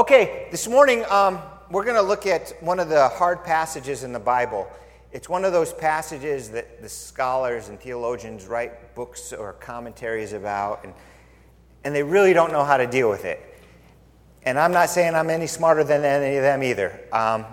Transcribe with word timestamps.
Okay, 0.00 0.48
this 0.50 0.66
morning 0.66 1.04
um, 1.10 1.38
we're 1.70 1.84
going 1.84 1.94
to 1.94 2.00
look 2.00 2.26
at 2.26 2.54
one 2.60 2.80
of 2.80 2.88
the 2.88 3.06
hard 3.08 3.44
passages 3.44 4.02
in 4.02 4.14
the 4.14 4.18
Bible. 4.18 4.66
It's 5.12 5.28
one 5.28 5.44
of 5.44 5.52
those 5.52 5.74
passages 5.74 6.48
that 6.52 6.80
the 6.80 6.88
scholars 6.88 7.68
and 7.68 7.78
theologians 7.78 8.46
write 8.46 8.94
books 8.94 9.34
or 9.34 9.52
commentaries 9.52 10.32
about, 10.32 10.84
and, 10.84 10.94
and 11.84 11.94
they 11.94 12.02
really 12.02 12.32
don't 12.32 12.50
know 12.50 12.64
how 12.64 12.78
to 12.78 12.86
deal 12.86 13.10
with 13.10 13.26
it. 13.26 13.40
And 14.44 14.58
I'm 14.58 14.72
not 14.72 14.88
saying 14.88 15.14
I'm 15.14 15.28
any 15.28 15.46
smarter 15.46 15.84
than 15.84 16.02
any 16.02 16.34
of 16.38 16.42
them 16.44 16.62
either. 16.62 16.98
Um, 17.12 17.44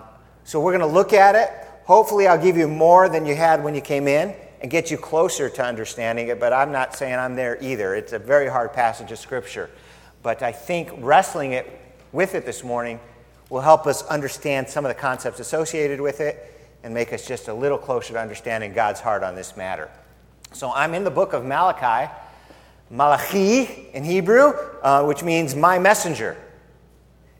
so 0.44 0.58
we're 0.58 0.72
going 0.72 0.88
to 0.88 0.94
look 0.94 1.12
at 1.12 1.34
it. 1.34 1.50
Hopefully, 1.84 2.28
I'll 2.28 2.42
give 2.42 2.56
you 2.56 2.66
more 2.66 3.10
than 3.10 3.26
you 3.26 3.34
had 3.34 3.62
when 3.62 3.74
you 3.74 3.82
came 3.82 4.08
in 4.08 4.34
and 4.62 4.70
get 4.70 4.90
you 4.90 4.96
closer 4.96 5.50
to 5.50 5.62
understanding 5.62 6.28
it, 6.28 6.40
but 6.40 6.54
I'm 6.54 6.72
not 6.72 6.96
saying 6.96 7.14
I'm 7.14 7.36
there 7.36 7.58
either. 7.60 7.94
It's 7.94 8.14
a 8.14 8.18
very 8.18 8.48
hard 8.48 8.72
passage 8.72 9.12
of 9.12 9.18
Scripture. 9.18 9.68
But 10.22 10.42
I 10.42 10.52
think 10.52 10.88
wrestling 10.96 11.52
it 11.52 11.84
with 12.12 12.34
it 12.34 12.46
this 12.46 12.64
morning 12.64 13.00
will 13.50 13.60
help 13.60 13.86
us 13.86 14.02
understand 14.06 14.68
some 14.68 14.84
of 14.84 14.90
the 14.90 15.00
concepts 15.00 15.40
associated 15.40 16.00
with 16.00 16.20
it 16.20 16.54
and 16.82 16.94
make 16.94 17.12
us 17.12 17.26
just 17.26 17.48
a 17.48 17.54
little 17.54 17.78
closer 17.78 18.12
to 18.12 18.20
understanding 18.20 18.72
God's 18.72 19.00
heart 19.00 19.22
on 19.22 19.34
this 19.34 19.56
matter. 19.56 19.90
So 20.52 20.72
I'm 20.72 20.94
in 20.94 21.04
the 21.04 21.10
book 21.10 21.32
of 21.32 21.44
Malachi, 21.44 22.12
Malachi 22.90 23.88
in 23.92 24.04
Hebrew, 24.04 24.52
uh, 24.82 25.04
which 25.04 25.22
means 25.22 25.54
my 25.54 25.78
messenger. 25.78 26.36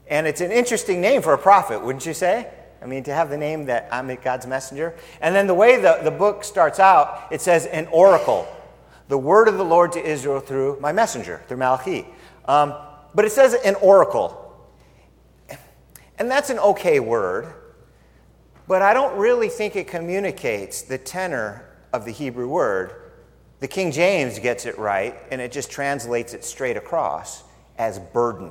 And 0.08 0.26
it's 0.26 0.40
an 0.40 0.50
interesting 0.50 1.00
name 1.00 1.22
for 1.22 1.34
a 1.34 1.38
prophet, 1.38 1.82
wouldn't 1.82 2.06
you 2.06 2.14
say? 2.14 2.48
I 2.80 2.86
mean, 2.86 3.02
to 3.04 3.12
have 3.12 3.28
the 3.28 3.36
name 3.36 3.66
that 3.66 3.88
I'm 3.90 4.14
God's 4.22 4.46
messenger. 4.46 4.94
And 5.20 5.34
then 5.34 5.46
the 5.46 5.54
way 5.54 5.80
the, 5.80 6.00
the 6.02 6.10
book 6.10 6.44
starts 6.44 6.78
out, 6.78 7.26
it 7.30 7.40
says 7.40 7.66
an 7.66 7.86
oracle, 7.88 8.46
the 9.08 9.18
word 9.18 9.48
of 9.48 9.58
the 9.58 9.64
Lord 9.64 9.92
to 9.92 10.04
Israel 10.04 10.40
through 10.40 10.78
my 10.80 10.92
messenger, 10.92 11.42
through 11.48 11.56
Malachi. 11.56 12.06
Um, 12.46 12.74
but 13.14 13.24
it 13.24 13.32
says 13.32 13.54
an 13.54 13.74
oracle. 13.76 14.44
And 16.18 16.30
that's 16.30 16.50
an 16.50 16.58
okay 16.58 16.98
word, 16.98 17.52
but 18.66 18.82
I 18.82 18.92
don't 18.92 19.16
really 19.16 19.48
think 19.48 19.76
it 19.76 19.86
communicates 19.86 20.82
the 20.82 20.98
tenor 20.98 21.64
of 21.92 22.04
the 22.04 22.10
Hebrew 22.10 22.48
word. 22.48 22.92
The 23.60 23.68
King 23.68 23.92
James 23.92 24.38
gets 24.38 24.66
it 24.66 24.78
right, 24.78 25.16
and 25.30 25.40
it 25.40 25.52
just 25.52 25.70
translates 25.70 26.34
it 26.34 26.44
straight 26.44 26.76
across 26.76 27.44
as 27.76 27.98
burden. 27.98 28.50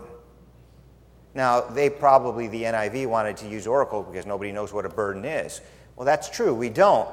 Now, 1.33 1.61
they 1.61 1.89
probably, 1.89 2.47
the 2.47 2.63
NIV, 2.63 3.07
wanted 3.07 3.37
to 3.37 3.47
use 3.47 3.67
oracle 3.67 4.01
because 4.01 4.25
nobody 4.25 4.51
knows 4.51 4.73
what 4.73 4.85
a 4.85 4.89
burden 4.89 5.23
is. 5.25 5.61
Well, 5.95 6.05
that's 6.05 6.29
true, 6.29 6.53
we 6.53 6.69
don't. 6.69 7.07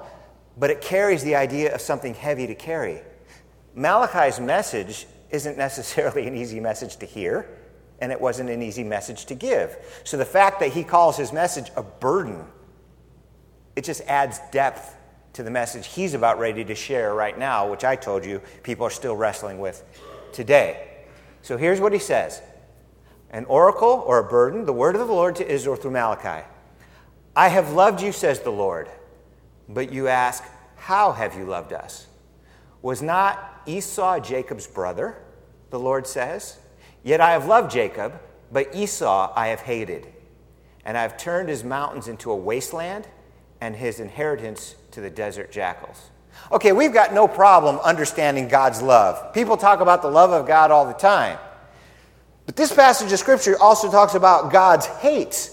But 0.57 0.71
it 0.71 0.81
carries 0.81 1.25
the 1.25 1.35
idea 1.35 1.75
of 1.75 1.81
something 1.81 2.15
heavy 2.15 2.47
to 2.47 2.55
carry. 2.55 3.01
Malachi's 3.75 4.39
message 4.39 5.07
isn't 5.31 5.59
necessarily 5.59 6.29
an 6.29 6.37
easy 6.37 6.61
message 6.61 6.97
to 6.99 7.07
hear 7.07 7.49
and 8.01 8.13
it 8.13 8.21
wasn't 8.21 8.51
an 8.51 8.63
easy 8.63 8.85
message 8.85 9.27
to 9.27 9.35
give. 9.35 9.77
So 10.05 10.17
the 10.17 10.25
fact 10.25 10.61
that 10.61 10.73
he 10.73 10.85
calls 10.85 11.17
his 11.17 11.33
message 11.33 11.71
a 11.77 11.83
burden, 11.83 12.45
it 13.77 13.85
just 13.85 14.03
adds 14.03 14.41
depth 14.51 14.97
to 15.35 15.43
the 15.43 15.51
message 15.51 15.87
he's 15.87 16.15
about 16.15 16.39
ready 16.39 16.65
to 16.65 16.75
share 16.75 17.15
right 17.15 17.39
now, 17.39 17.71
which 17.71 17.85
I 17.85 17.97
told 17.97 18.25
you 18.25 18.41
people 18.63 18.87
are 18.87 18.91
still 18.91 19.17
wrestling 19.17 19.59
with 19.59 19.85
today. 20.33 20.89
So 21.43 21.57
here's 21.57 21.81
what 21.81 21.93
he 21.93 21.99
says 21.99 22.41
An 23.31 23.45
oracle 23.47 24.03
or 24.07 24.19
a 24.19 24.25
burden, 24.25 24.65
the 24.65 24.73
word 24.73 24.97
of 24.97 25.07
the 25.07 25.13
Lord 25.13 25.37
to 25.37 25.47
Israel 25.47 25.77
through 25.77 25.93
Malachi. 25.93 26.47
I 27.37 27.49
have 27.49 27.73
loved 27.73 28.01
you, 28.01 28.13
says 28.13 28.41
the 28.41 28.51
Lord. 28.51 28.89
But 29.69 29.93
you 29.93 30.09
ask, 30.09 30.45
How 30.77 31.13
have 31.13 31.37
you 31.37 31.45
loved 31.45 31.73
us? 31.73 32.07
Was 32.83 33.03
not 33.03 33.63
Esau 33.67 34.21
Jacob's 34.21 34.67
brother? 34.67 35.17
The 35.71 35.79
Lord 35.79 36.07
says. 36.07 36.59
Yet 37.05 37.21
I 37.21 37.33
have 37.33 37.47
loved 37.47 37.71
Jacob, 37.71 38.19
but 38.51 38.75
Esau 38.75 39.33
I 39.37 39.49
have 39.49 39.61
hated. 39.61 40.09
And 40.85 40.97
I 40.97 41.03
have 41.03 41.17
turned 41.17 41.49
his 41.51 41.63
mountains 41.63 42.09
into 42.09 42.31
a 42.31 42.37
wasteland 42.37 43.07
and 43.61 43.77
his 43.77 44.01
inheritance 44.01 44.75
to 44.93 45.01
the 45.01 45.11
desert 45.11 45.53
jackals. 45.53 46.11
Okay, 46.51 46.73
we've 46.73 46.93
got 46.93 47.15
no 47.15 47.29
problem 47.29 47.77
understanding 47.81 48.49
God's 48.49 48.83
love. 48.83 49.33
People 49.35 49.57
talk 49.57 49.81
about 49.81 50.03
the 50.03 50.11
love 50.11 50.31
of 50.31 50.47
God 50.47 50.71
all 50.71 50.87
the 50.87 50.95
time. 50.95 51.39
But 52.47 52.57
this 52.57 52.73
passage 52.73 53.13
of 53.13 53.19
Scripture 53.19 53.57
also 53.61 53.91
talks 53.91 54.15
about 54.15 54.51
God's 54.51 54.87
hate. 54.87 55.51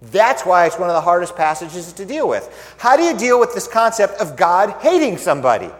That's 0.00 0.46
why 0.46 0.66
it's 0.66 0.78
one 0.78 0.88
of 0.88 0.94
the 0.94 1.00
hardest 1.00 1.36
passages 1.36 1.92
to 1.92 2.04
deal 2.04 2.28
with. 2.28 2.76
How 2.78 2.96
do 2.96 3.02
you 3.02 3.16
deal 3.16 3.38
with 3.40 3.52
this 3.52 3.66
concept 3.66 4.20
of 4.20 4.36
God 4.36 4.70
hating 4.80 5.18
somebody? 5.18 5.70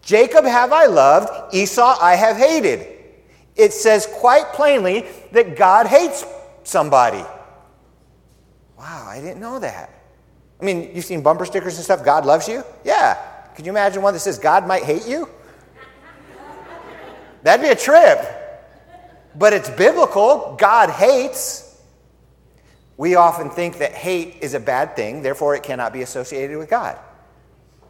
Jacob 0.00 0.44
have 0.44 0.72
I 0.72 0.86
loved, 0.86 1.54
Esau 1.54 1.96
I 2.00 2.16
have 2.16 2.36
hated 2.36 2.91
it 3.56 3.72
says 3.72 4.06
quite 4.06 4.52
plainly 4.52 5.06
that 5.32 5.56
God 5.56 5.86
hates 5.86 6.24
somebody. 6.64 7.24
Wow, 8.78 9.06
I 9.06 9.20
didn't 9.20 9.40
know 9.40 9.58
that. 9.58 9.90
I 10.60 10.64
mean, 10.64 10.90
you've 10.94 11.04
seen 11.04 11.22
bumper 11.22 11.44
stickers 11.44 11.76
and 11.76 11.84
stuff, 11.84 12.04
God 12.04 12.24
loves 12.24 12.48
you? 12.48 12.62
Yeah. 12.84 13.14
Could 13.54 13.66
you 13.66 13.72
imagine 13.72 14.02
one 14.02 14.14
that 14.14 14.20
says 14.20 14.38
God 14.38 14.66
might 14.66 14.84
hate 14.84 15.06
you? 15.06 15.28
That'd 17.42 17.64
be 17.64 17.70
a 17.70 17.76
trip. 17.76 18.20
But 19.34 19.52
it's 19.52 19.68
biblical. 19.70 20.56
God 20.58 20.90
hates. 20.90 21.80
We 22.96 23.16
often 23.16 23.50
think 23.50 23.78
that 23.78 23.92
hate 23.92 24.36
is 24.40 24.54
a 24.54 24.60
bad 24.60 24.94
thing, 24.94 25.22
therefore, 25.22 25.56
it 25.56 25.62
cannot 25.62 25.92
be 25.92 26.02
associated 26.02 26.56
with 26.58 26.70
God. 26.70 26.98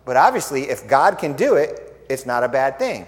But 0.05 0.17
obviously, 0.17 0.71
if 0.71 0.89
God 0.89 1.19
can 1.19 1.35
do 1.35 1.57
it, 1.57 2.05
it's 2.09 2.25
not 2.25 2.45
a 2.45 2.49
bad 2.49 2.79
thing. 2.79 3.07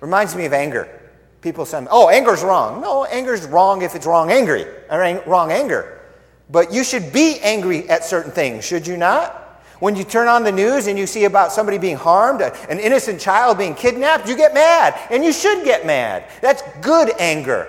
Reminds 0.00 0.36
me 0.36 0.44
of 0.46 0.52
anger. 0.52 1.01
People 1.42 1.66
say, 1.66 1.84
oh, 1.90 2.08
anger's 2.08 2.42
wrong. 2.42 2.80
No, 2.80 3.04
anger's 3.04 3.46
wrong 3.46 3.82
if 3.82 3.94
it's 3.94 4.06
wrong 4.06 4.30
angry, 4.30 4.64
or 4.88 5.22
wrong 5.26 5.50
anger. 5.50 6.00
But 6.48 6.72
you 6.72 6.84
should 6.84 7.12
be 7.12 7.38
angry 7.40 7.88
at 7.90 8.04
certain 8.04 8.30
things, 8.30 8.64
should 8.64 8.86
you 8.86 8.96
not? 8.96 9.40
When 9.80 9.96
you 9.96 10.04
turn 10.04 10.28
on 10.28 10.44
the 10.44 10.52
news 10.52 10.86
and 10.86 10.96
you 10.96 11.08
see 11.08 11.24
about 11.24 11.52
somebody 11.52 11.76
being 11.76 11.96
harmed, 11.96 12.40
an 12.40 12.78
innocent 12.78 13.20
child 13.20 13.58
being 13.58 13.74
kidnapped, 13.74 14.28
you 14.28 14.36
get 14.36 14.54
mad. 14.54 14.96
And 15.10 15.24
you 15.24 15.32
should 15.32 15.64
get 15.64 15.84
mad. 15.84 16.24
That's 16.40 16.62
good 16.80 17.10
anger. 17.18 17.68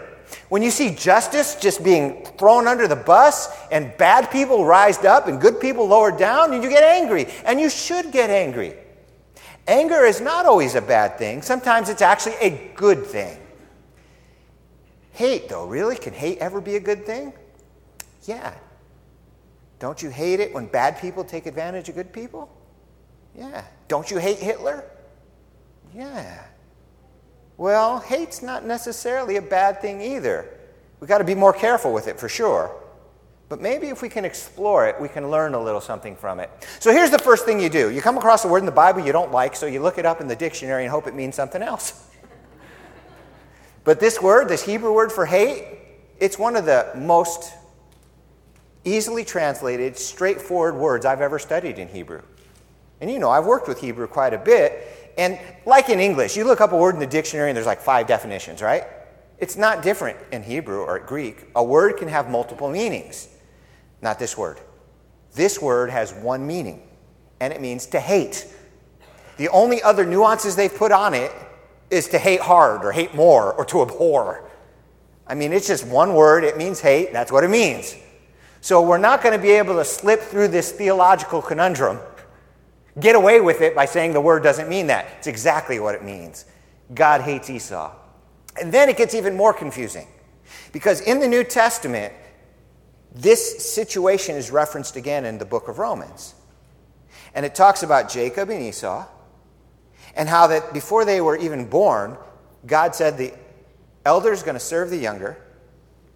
When 0.50 0.62
you 0.62 0.70
see 0.70 0.94
justice 0.94 1.56
just 1.56 1.84
being 1.84 2.24
thrown 2.38 2.68
under 2.68 2.88
the 2.88 2.96
bus 2.96 3.50
and 3.72 3.98
bad 3.98 4.30
people 4.30 4.64
rised 4.64 5.08
up 5.08 5.28
and 5.28 5.42
good 5.42 5.60
people 5.60 5.88
lowered 5.88 6.18
down, 6.18 6.54
you 6.54 6.70
get 6.70 6.84
angry. 6.84 7.26
And 7.46 7.60
you 7.60 7.72
should 7.72 8.12
get 8.12 8.30
angry. 8.30 8.76
Anger 9.68 10.06
is 10.06 10.22
not 10.22 10.46
always 10.46 10.76
a 10.76 10.82
bad 10.82 11.18
thing, 11.18 11.42
sometimes 11.42 11.90
it's 11.90 12.04
actually 12.04 12.36
a 12.42 12.72
good 12.76 13.08
thing. 13.08 13.40
Hate, 15.14 15.48
though, 15.48 15.66
really? 15.66 15.96
Can 15.96 16.14
hate 16.14 16.40
ever 16.40 16.60
be 16.60 16.76
a 16.76 16.80
good 16.80 17.06
thing? 17.06 17.34
Yeah. 18.26 18.54
Don't 19.80 20.02
you 20.02 20.10
hate 20.10 20.40
it 20.40 20.54
when 20.54 20.66
bad 20.66 21.00
people 21.00 21.24
take 21.24 21.46
advantage 21.46 21.90
of 21.90 21.96
good 21.96 22.12
people? 22.12 22.50
Yeah. 23.36 23.64
Don't 23.88 24.10
you 24.10 24.18
hate 24.18 24.40
Hitler? 24.40 24.84
Yeah. 25.94 26.44
Well, 27.58 28.00
hate's 28.00 28.42
not 28.42 28.66
necessarily 28.66 29.38
a 29.38 29.42
bad 29.42 29.82
thing 29.82 30.02
either. 30.02 30.50
We've 31.00 31.08
got 31.08 31.20
to 31.20 31.24
be 31.24 31.36
more 31.36 31.54
careful 31.54 31.94
with 31.94 32.08
it 32.08 32.20
for 32.20 32.28
sure. 32.30 32.76
But 33.50 33.62
maybe 33.62 33.90
if 33.90 34.02
we 34.02 34.10
can 34.10 34.26
explore 34.26 34.88
it, 34.88 35.00
we 35.00 35.10
can 35.10 35.30
learn 35.30 35.54
a 35.54 35.62
little 35.62 35.82
something 35.82 36.16
from 36.16 36.40
it. 36.40 36.50
So 36.80 36.92
here's 36.92 37.12
the 37.12 37.20
first 37.20 37.46
thing 37.46 37.60
you 37.60 37.70
do 37.70 37.92
you 37.92 38.02
come 38.02 38.18
across 38.18 38.46
a 38.46 38.48
word 38.48 38.60
in 38.60 38.66
the 38.66 38.72
Bible 38.72 39.02
you 39.02 39.12
don't 39.12 39.32
like, 39.32 39.56
so 39.56 39.68
you 39.68 39.82
look 39.82 39.98
it 39.98 40.06
up 40.06 40.22
in 40.22 40.28
the 40.28 40.36
dictionary 40.36 40.84
and 40.84 40.92
hope 40.92 41.06
it 41.06 41.14
means 41.14 41.36
something 41.36 41.62
else. 41.62 42.10
But 43.84 44.00
this 44.00 44.22
word, 44.22 44.48
this 44.48 44.64
Hebrew 44.64 44.94
word 44.94 45.12
for 45.12 45.26
hate, 45.26 45.66
it's 46.20 46.40
one 46.40 46.56
of 46.56 46.66
the 46.66 46.92
most 46.96 47.54
easily 48.86 49.26
translated, 49.26 49.98
straightforward 49.98 50.76
words 50.76 51.06
I've 51.06 51.22
ever 51.22 51.40
studied 51.40 51.80
in 51.80 51.88
Hebrew. 51.88 52.22
And 53.02 53.12
you 53.12 53.20
know, 53.20 53.30
I've 53.30 53.46
worked 53.46 53.68
with 53.68 53.82
Hebrew 53.82 54.08
quite 54.08 54.34
a 54.34 54.38
bit. 54.38 55.14
And 55.18 55.40
like 55.66 55.90
in 55.90 56.00
English, 56.00 56.38
you 56.38 56.46
look 56.46 56.62
up 56.62 56.72
a 56.72 56.78
word 56.78 56.96
in 56.96 57.00
the 57.00 57.08
dictionary 57.08 57.50
and 57.50 57.58
there's 57.58 57.68
like 57.68 57.82
five 57.82 58.08
definitions, 58.08 58.62
right? 58.62 58.86
It's 59.38 59.58
not 59.58 59.84
different 59.84 60.18
in 60.32 60.44
Hebrew 60.44 60.82
or 60.82 61.00
Greek. 61.00 61.46
A 61.56 61.64
word 61.64 61.98
can 61.98 62.08
have 62.08 62.30
multiple 62.30 62.70
meanings. 62.70 63.28
Not 64.02 64.20
this 64.20 64.38
word. 64.38 64.60
This 65.34 65.62
word 65.62 65.90
has 65.90 66.14
one 66.14 66.46
meaning, 66.46 66.88
and 67.40 67.52
it 67.52 67.60
means 67.60 67.88
to 67.88 68.00
hate. 68.00 68.46
The 69.38 69.50
only 69.50 69.82
other 69.82 70.06
nuances 70.06 70.56
they've 70.56 70.74
put 70.74 70.92
on 70.92 71.14
it 71.14 71.32
is 71.94 72.10
to 72.10 72.20
hate 72.20 72.42
hard 72.42 72.84
or 72.84 72.92
hate 72.92 73.16
more 73.16 73.54
or 73.54 73.64
to 73.66 73.82
abhor. 73.82 74.50
I 75.26 75.36
mean, 75.36 75.54
it's 75.54 75.68
just 75.68 75.88
one 75.88 76.16
word, 76.16 76.44
it 76.44 76.58
means 76.58 76.82
hate, 76.82 77.14
that's 77.14 77.32
what 77.32 77.44
it 77.44 77.50
means. 77.50 77.96
So 78.60 78.82
we're 78.82 78.98
not 78.98 79.22
going 79.22 79.38
to 79.38 79.42
be 79.42 79.52
able 79.52 79.76
to 79.76 79.86
slip 79.86 80.22
through 80.22 80.50
this 80.50 80.72
theological 80.72 81.42
conundrum, 81.42 82.00
get 83.00 83.16
away 83.16 83.40
with 83.40 83.62
it 83.62 83.76
by 83.76 83.86
saying 83.86 84.14
the 84.14 84.22
word 84.22 84.44
doesn't 84.44 84.70
mean 84.70 84.88
that. 84.88 85.08
It's 85.18 85.28
exactly 85.28 85.80
what 85.80 85.96
it 85.96 86.04
means. 86.04 86.46
God 86.94 87.22
hates 87.22 87.50
Esau. 87.50 87.92
And 88.60 88.72
then 88.72 88.90
it 88.90 88.98
gets 88.98 89.16
even 89.16 89.36
more 89.36 89.54
confusing 89.54 90.08
because 90.72 91.02
in 91.02 91.20
the 91.20 91.28
New 91.28 91.44
Testament, 91.44 92.14
this 93.14 93.74
situation 93.74 94.36
is 94.36 94.52
referenced 94.52 94.96
again 94.96 95.26
in 95.26 95.38
the 95.38 95.46
book 95.46 95.68
of 95.68 95.80
Romans. 95.80 96.36
And 97.36 97.46
it 97.46 97.56
talks 97.56 97.84
about 97.84 98.10
Jacob 98.10 98.50
and 98.50 98.62
Esau 98.62 99.06
and 100.16 100.30
how 100.30 100.48
that 100.48 100.74
before 100.74 101.06
they 101.06 101.22
were 101.22 101.38
even 101.38 101.66
born, 101.66 102.18
God 102.66 102.96
said 102.96 103.18
the 103.18 103.34
elder 104.06 104.32
is 104.32 104.44
going 104.44 104.56
to 104.56 104.60
serve 104.60 104.90
the 104.90 104.98
younger, 104.98 105.38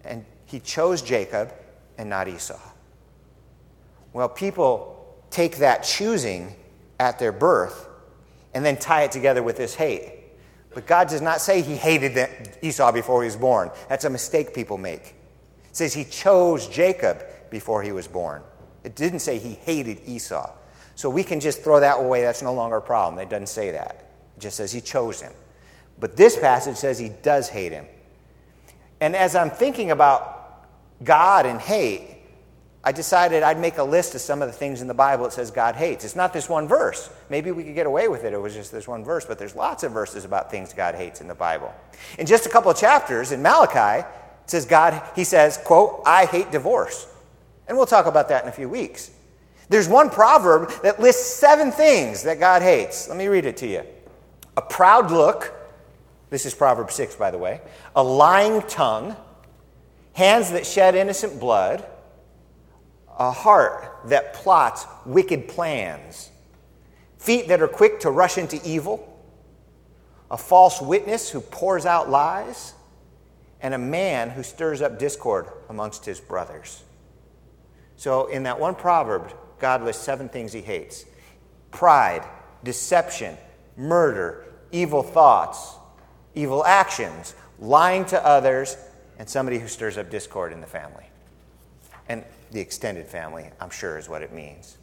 and 0.04 0.24
he 0.46 0.60
chose 0.60 1.02
Jacob 1.02 1.52
and 1.96 2.08
not 2.08 2.28
Esau. 2.28 2.58
Well, 4.12 4.28
people 4.28 4.94
take 5.30 5.58
that 5.58 5.82
choosing 5.82 6.54
at 6.98 7.18
their 7.18 7.32
birth 7.32 7.88
and 8.54 8.64
then 8.64 8.76
tie 8.76 9.02
it 9.02 9.12
together 9.12 9.42
with 9.42 9.56
this 9.56 9.74
hate. 9.74 10.14
But 10.74 10.86
God 10.86 11.08
does 11.08 11.20
not 11.20 11.40
say 11.40 11.60
he 11.60 11.76
hated 11.76 12.56
Esau 12.62 12.92
before 12.92 13.22
he 13.22 13.26
was 13.26 13.36
born. 13.36 13.70
That's 13.88 14.04
a 14.04 14.10
mistake 14.10 14.54
people 14.54 14.78
make. 14.78 15.14
It 15.68 15.76
says 15.76 15.92
he 15.92 16.04
chose 16.04 16.66
Jacob 16.68 17.24
before 17.50 17.82
he 17.82 17.92
was 17.92 18.06
born. 18.08 18.42
It 18.84 18.94
didn't 18.94 19.20
say 19.20 19.38
he 19.38 19.54
hated 19.54 20.00
Esau. 20.06 20.50
So 20.98 21.08
we 21.08 21.22
can 21.22 21.38
just 21.38 21.62
throw 21.62 21.78
that 21.78 22.00
away. 22.00 22.22
That's 22.22 22.42
no 22.42 22.52
longer 22.52 22.78
a 22.78 22.82
problem. 22.82 23.22
It 23.22 23.30
doesn't 23.30 23.46
say 23.46 23.70
that. 23.70 24.10
It 24.36 24.40
just 24.40 24.56
says 24.56 24.72
he 24.72 24.80
chose 24.80 25.20
him. 25.20 25.32
But 26.00 26.16
this 26.16 26.36
passage 26.36 26.76
says 26.76 26.98
he 26.98 27.10
does 27.22 27.48
hate 27.48 27.70
him. 27.70 27.86
And 29.00 29.14
as 29.14 29.36
I'm 29.36 29.48
thinking 29.48 29.92
about 29.92 30.66
God 31.04 31.46
and 31.46 31.60
hate, 31.60 32.16
I 32.82 32.90
decided 32.90 33.44
I'd 33.44 33.60
make 33.60 33.78
a 33.78 33.84
list 33.84 34.16
of 34.16 34.20
some 34.20 34.42
of 34.42 34.48
the 34.48 34.52
things 34.52 34.82
in 34.82 34.88
the 34.88 34.92
Bible 34.92 35.22
that 35.26 35.32
says 35.34 35.52
God 35.52 35.76
hates. 35.76 36.04
It's 36.04 36.16
not 36.16 36.32
this 36.32 36.48
one 36.48 36.66
verse. 36.66 37.08
Maybe 37.30 37.52
we 37.52 37.62
could 37.62 37.76
get 37.76 37.86
away 37.86 38.08
with 38.08 38.24
it. 38.24 38.32
It 38.32 38.42
was 38.42 38.52
just 38.52 38.72
this 38.72 38.88
one 38.88 39.04
verse, 39.04 39.24
but 39.24 39.38
there's 39.38 39.54
lots 39.54 39.84
of 39.84 39.92
verses 39.92 40.24
about 40.24 40.50
things 40.50 40.72
God 40.72 40.96
hates 40.96 41.20
in 41.20 41.28
the 41.28 41.34
Bible. 41.36 41.72
In 42.18 42.26
just 42.26 42.44
a 42.44 42.48
couple 42.48 42.72
of 42.72 42.76
chapters 42.76 43.30
in 43.30 43.40
Malachi, 43.40 44.04
it 44.04 44.50
says 44.50 44.66
God, 44.66 45.00
he 45.14 45.22
says, 45.22 45.58
quote, 45.58 46.02
I 46.04 46.24
hate 46.24 46.50
divorce. 46.50 47.06
And 47.68 47.76
we'll 47.76 47.86
talk 47.86 48.06
about 48.06 48.30
that 48.30 48.42
in 48.42 48.48
a 48.48 48.52
few 48.52 48.68
weeks. 48.68 49.12
There's 49.68 49.88
one 49.88 50.08
proverb 50.08 50.70
that 50.82 50.98
lists 50.98 51.34
seven 51.34 51.70
things 51.70 52.22
that 52.22 52.40
God 52.40 52.62
hates. 52.62 53.08
Let 53.08 53.18
me 53.18 53.26
read 53.26 53.44
it 53.44 53.56
to 53.58 53.66
you. 53.66 53.82
A 54.56 54.62
proud 54.62 55.10
look, 55.10 55.54
this 56.30 56.46
is 56.46 56.54
Proverb 56.54 56.90
6, 56.90 57.16
by 57.16 57.30
the 57.30 57.38
way, 57.38 57.60
a 57.94 58.02
lying 58.02 58.62
tongue, 58.62 59.16
hands 60.14 60.50
that 60.52 60.66
shed 60.66 60.94
innocent 60.94 61.38
blood, 61.38 61.86
a 63.18 63.30
heart 63.30 64.00
that 64.06 64.34
plots 64.34 64.86
wicked 65.04 65.48
plans, 65.48 66.30
feet 67.18 67.48
that 67.48 67.60
are 67.60 67.68
quick 67.68 68.00
to 68.00 68.10
rush 68.10 68.38
into 68.38 68.60
evil, 68.64 69.04
a 70.30 70.36
false 70.36 70.80
witness 70.80 71.30
who 71.30 71.40
pours 71.40 71.84
out 71.84 72.08
lies, 72.08 72.74
and 73.60 73.74
a 73.74 73.78
man 73.78 74.30
who 74.30 74.42
stirs 74.42 74.80
up 74.80 74.98
discord 74.98 75.46
amongst 75.68 76.04
his 76.04 76.20
brothers. 76.20 76.82
So, 77.96 78.26
in 78.26 78.44
that 78.44 78.60
one 78.60 78.76
proverb, 78.76 79.32
God 79.58 79.82
lists 79.82 80.04
seven 80.04 80.28
things 80.28 80.52
he 80.52 80.60
hates 80.60 81.04
pride, 81.70 82.24
deception, 82.64 83.36
murder, 83.76 84.46
evil 84.72 85.02
thoughts, 85.02 85.76
evil 86.34 86.64
actions, 86.64 87.34
lying 87.58 88.04
to 88.06 88.24
others, 88.24 88.76
and 89.18 89.28
somebody 89.28 89.58
who 89.58 89.68
stirs 89.68 89.98
up 89.98 90.10
discord 90.10 90.52
in 90.52 90.60
the 90.60 90.66
family. 90.66 91.04
And 92.08 92.24
the 92.50 92.60
extended 92.60 93.06
family, 93.06 93.50
I'm 93.60 93.70
sure, 93.70 93.98
is 93.98 94.08
what 94.08 94.22
it 94.22 94.32
means. 94.32 94.78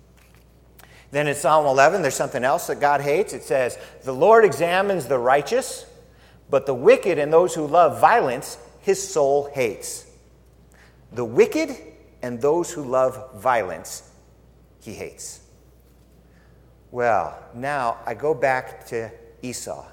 Then 1.11 1.27
in 1.27 1.35
Psalm 1.35 1.65
11, 1.65 2.01
there's 2.01 2.15
something 2.15 2.43
else 2.43 2.67
that 2.67 2.79
God 2.79 3.01
hates. 3.01 3.33
It 3.33 3.43
says, 3.43 3.77
The 4.03 4.11
Lord 4.11 4.43
examines 4.43 5.07
the 5.07 5.17
righteous, 5.17 5.85
but 6.49 6.65
the 6.65 6.73
wicked 6.73 7.17
and 7.17 7.31
those 7.31 7.55
who 7.55 7.65
love 7.65 7.99
violence, 7.99 8.57
his 8.81 9.05
soul 9.05 9.49
hates. 9.53 10.05
The 11.13 11.25
wicked 11.25 11.75
and 12.21 12.41
those 12.41 12.71
who 12.71 12.83
love 12.83 13.35
violence, 13.35 14.09
he 14.85 14.93
hates. 14.93 15.41
Well, 16.91 17.37
now 17.53 17.97
I 18.05 18.13
go 18.13 18.33
back 18.33 18.85
to 18.87 19.11
Esau. 19.41 19.85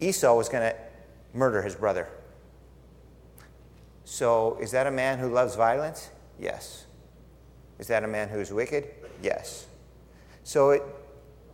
Esau 0.00 0.34
was 0.34 0.48
going 0.48 0.70
to 0.70 0.76
murder 1.32 1.62
his 1.62 1.74
brother. 1.74 2.08
So, 4.04 4.58
is 4.60 4.70
that 4.72 4.86
a 4.86 4.90
man 4.90 5.18
who 5.18 5.30
loves 5.30 5.54
violence? 5.54 6.10
Yes. 6.38 6.86
Is 7.78 7.86
that 7.88 8.02
a 8.02 8.08
man 8.08 8.28
who's 8.28 8.52
wicked? 8.52 8.88
Yes. 9.22 9.66
So, 10.42 10.70
it, 10.70 10.82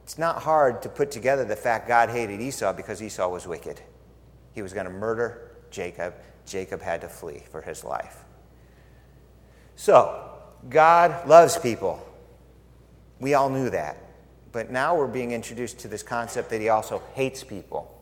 it's 0.02 0.18
not 0.18 0.42
hard 0.42 0.82
to 0.82 0.88
put 0.88 1.10
together 1.10 1.44
the 1.44 1.56
fact 1.56 1.88
God 1.88 2.10
hated 2.10 2.40
Esau 2.40 2.72
because 2.72 3.02
Esau 3.02 3.28
was 3.28 3.46
wicked. 3.46 3.80
He 4.52 4.62
was 4.62 4.72
going 4.72 4.86
to 4.86 4.92
murder 4.92 5.56
Jacob. 5.70 6.14
Jacob 6.46 6.80
had 6.80 7.00
to 7.02 7.08
flee 7.08 7.42
for 7.50 7.62
his 7.62 7.84
life. 7.84 8.24
So, 9.76 10.29
God 10.68 11.26
loves 11.28 11.56
people. 11.58 12.06
We 13.18 13.34
all 13.34 13.48
knew 13.48 13.70
that. 13.70 13.96
But 14.52 14.70
now 14.70 14.96
we're 14.96 15.06
being 15.06 15.32
introduced 15.32 15.78
to 15.80 15.88
this 15.88 16.02
concept 16.02 16.50
that 16.50 16.60
he 16.60 16.68
also 16.68 17.02
hates 17.14 17.44
people. 17.44 17.96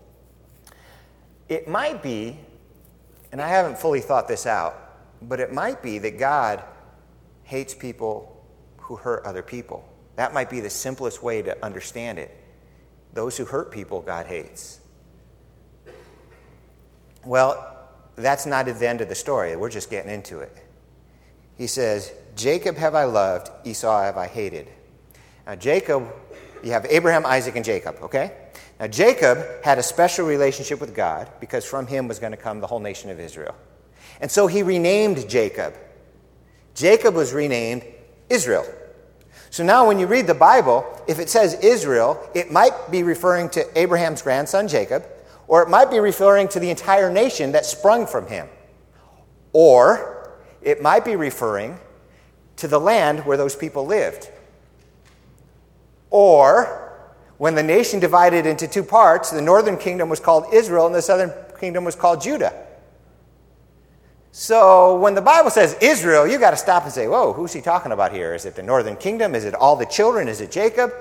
It 1.48 1.68
might 1.68 2.02
be 2.02 2.38
and 3.32 3.42
I 3.42 3.48
haven't 3.48 3.78
fully 3.78 4.00
thought 4.00 4.28
this 4.28 4.46
out, 4.46 4.76
but 5.22 5.40
it 5.40 5.52
might 5.52 5.82
be 5.82 5.98
that 5.98 6.18
God 6.18 6.62
hates 7.44 7.74
people 7.74 8.44
who 8.78 8.96
hurt 8.96 9.24
other 9.24 9.42
people. 9.42 9.86
That 10.16 10.32
might 10.32 10.50
be 10.50 10.60
the 10.60 10.70
simplest 10.70 11.22
way 11.22 11.42
to 11.42 11.64
understand 11.64 12.18
it. 12.18 12.34
Those 13.12 13.36
who 13.36 13.44
hurt 13.44 13.70
people, 13.70 14.00
God 14.00 14.26
hates. 14.26 14.80
Well, 17.24 17.76
that's 18.16 18.46
not 18.46 18.66
the 18.66 18.88
end 18.88 19.00
of 19.00 19.08
the 19.08 19.14
story. 19.14 19.54
We're 19.56 19.70
just 19.70 19.90
getting 19.90 20.10
into 20.10 20.40
it. 20.40 20.56
He 21.56 21.66
says, 21.66 22.12
Jacob 22.38 22.76
have 22.76 22.94
I 22.94 23.04
loved, 23.04 23.50
Esau 23.66 24.00
have 24.00 24.16
I 24.16 24.28
hated. 24.28 24.68
Now, 25.44 25.56
Jacob, 25.56 26.06
you 26.62 26.70
have 26.70 26.86
Abraham, 26.88 27.26
Isaac, 27.26 27.56
and 27.56 27.64
Jacob, 27.64 27.96
okay? 28.00 28.32
Now, 28.78 28.86
Jacob 28.86 29.44
had 29.64 29.78
a 29.78 29.82
special 29.82 30.24
relationship 30.24 30.80
with 30.80 30.94
God 30.94 31.28
because 31.40 31.64
from 31.64 31.88
him 31.88 32.06
was 32.06 32.20
going 32.20 32.30
to 32.30 32.38
come 32.38 32.60
the 32.60 32.66
whole 32.68 32.78
nation 32.78 33.10
of 33.10 33.18
Israel. 33.18 33.56
And 34.20 34.30
so 34.30 34.46
he 34.46 34.62
renamed 34.62 35.28
Jacob. 35.28 35.74
Jacob 36.74 37.16
was 37.16 37.32
renamed 37.32 37.82
Israel. 38.30 38.64
So 39.50 39.64
now, 39.64 39.88
when 39.88 39.98
you 39.98 40.06
read 40.06 40.28
the 40.28 40.34
Bible, 40.34 40.86
if 41.08 41.18
it 41.18 41.28
says 41.28 41.54
Israel, 41.54 42.22
it 42.34 42.52
might 42.52 42.90
be 42.90 43.02
referring 43.02 43.48
to 43.50 43.66
Abraham's 43.76 44.22
grandson, 44.22 44.68
Jacob, 44.68 45.04
or 45.48 45.62
it 45.62 45.68
might 45.68 45.90
be 45.90 45.98
referring 45.98 46.46
to 46.48 46.60
the 46.60 46.70
entire 46.70 47.10
nation 47.10 47.50
that 47.52 47.66
sprung 47.66 48.06
from 48.06 48.28
him. 48.28 48.46
Or 49.52 50.36
it 50.62 50.80
might 50.80 51.04
be 51.04 51.16
referring 51.16 51.78
to 52.58 52.68
the 52.68 52.78
land 52.78 53.24
where 53.24 53.36
those 53.36 53.56
people 53.56 53.86
lived. 53.86 54.30
Or 56.10 57.08
when 57.38 57.54
the 57.54 57.62
nation 57.62 58.00
divided 58.00 58.46
into 58.46 58.66
two 58.66 58.82
parts, 58.82 59.30
the 59.30 59.40
northern 59.40 59.76
kingdom 59.76 60.08
was 60.08 60.20
called 60.20 60.52
Israel 60.52 60.86
and 60.86 60.94
the 60.94 61.02
southern 61.02 61.32
kingdom 61.58 61.84
was 61.84 61.94
called 61.94 62.20
Judah. 62.20 62.52
So 64.32 64.98
when 64.98 65.14
the 65.14 65.22
Bible 65.22 65.50
says 65.50 65.76
Israel, 65.80 66.26
you 66.26 66.38
got 66.38 66.50
to 66.50 66.56
stop 66.56 66.84
and 66.84 66.92
say, 66.92 67.08
whoa, 67.08 67.32
who's 67.32 67.52
he 67.52 67.60
talking 67.60 67.92
about 67.92 68.12
here? 68.12 68.34
Is 68.34 68.44
it 68.44 68.54
the 68.54 68.62
northern 68.62 68.96
kingdom? 68.96 69.34
Is 69.34 69.44
it 69.44 69.54
all 69.54 69.76
the 69.76 69.86
children? 69.86 70.28
Is 70.28 70.40
it 70.40 70.50
Jacob? 70.50 70.92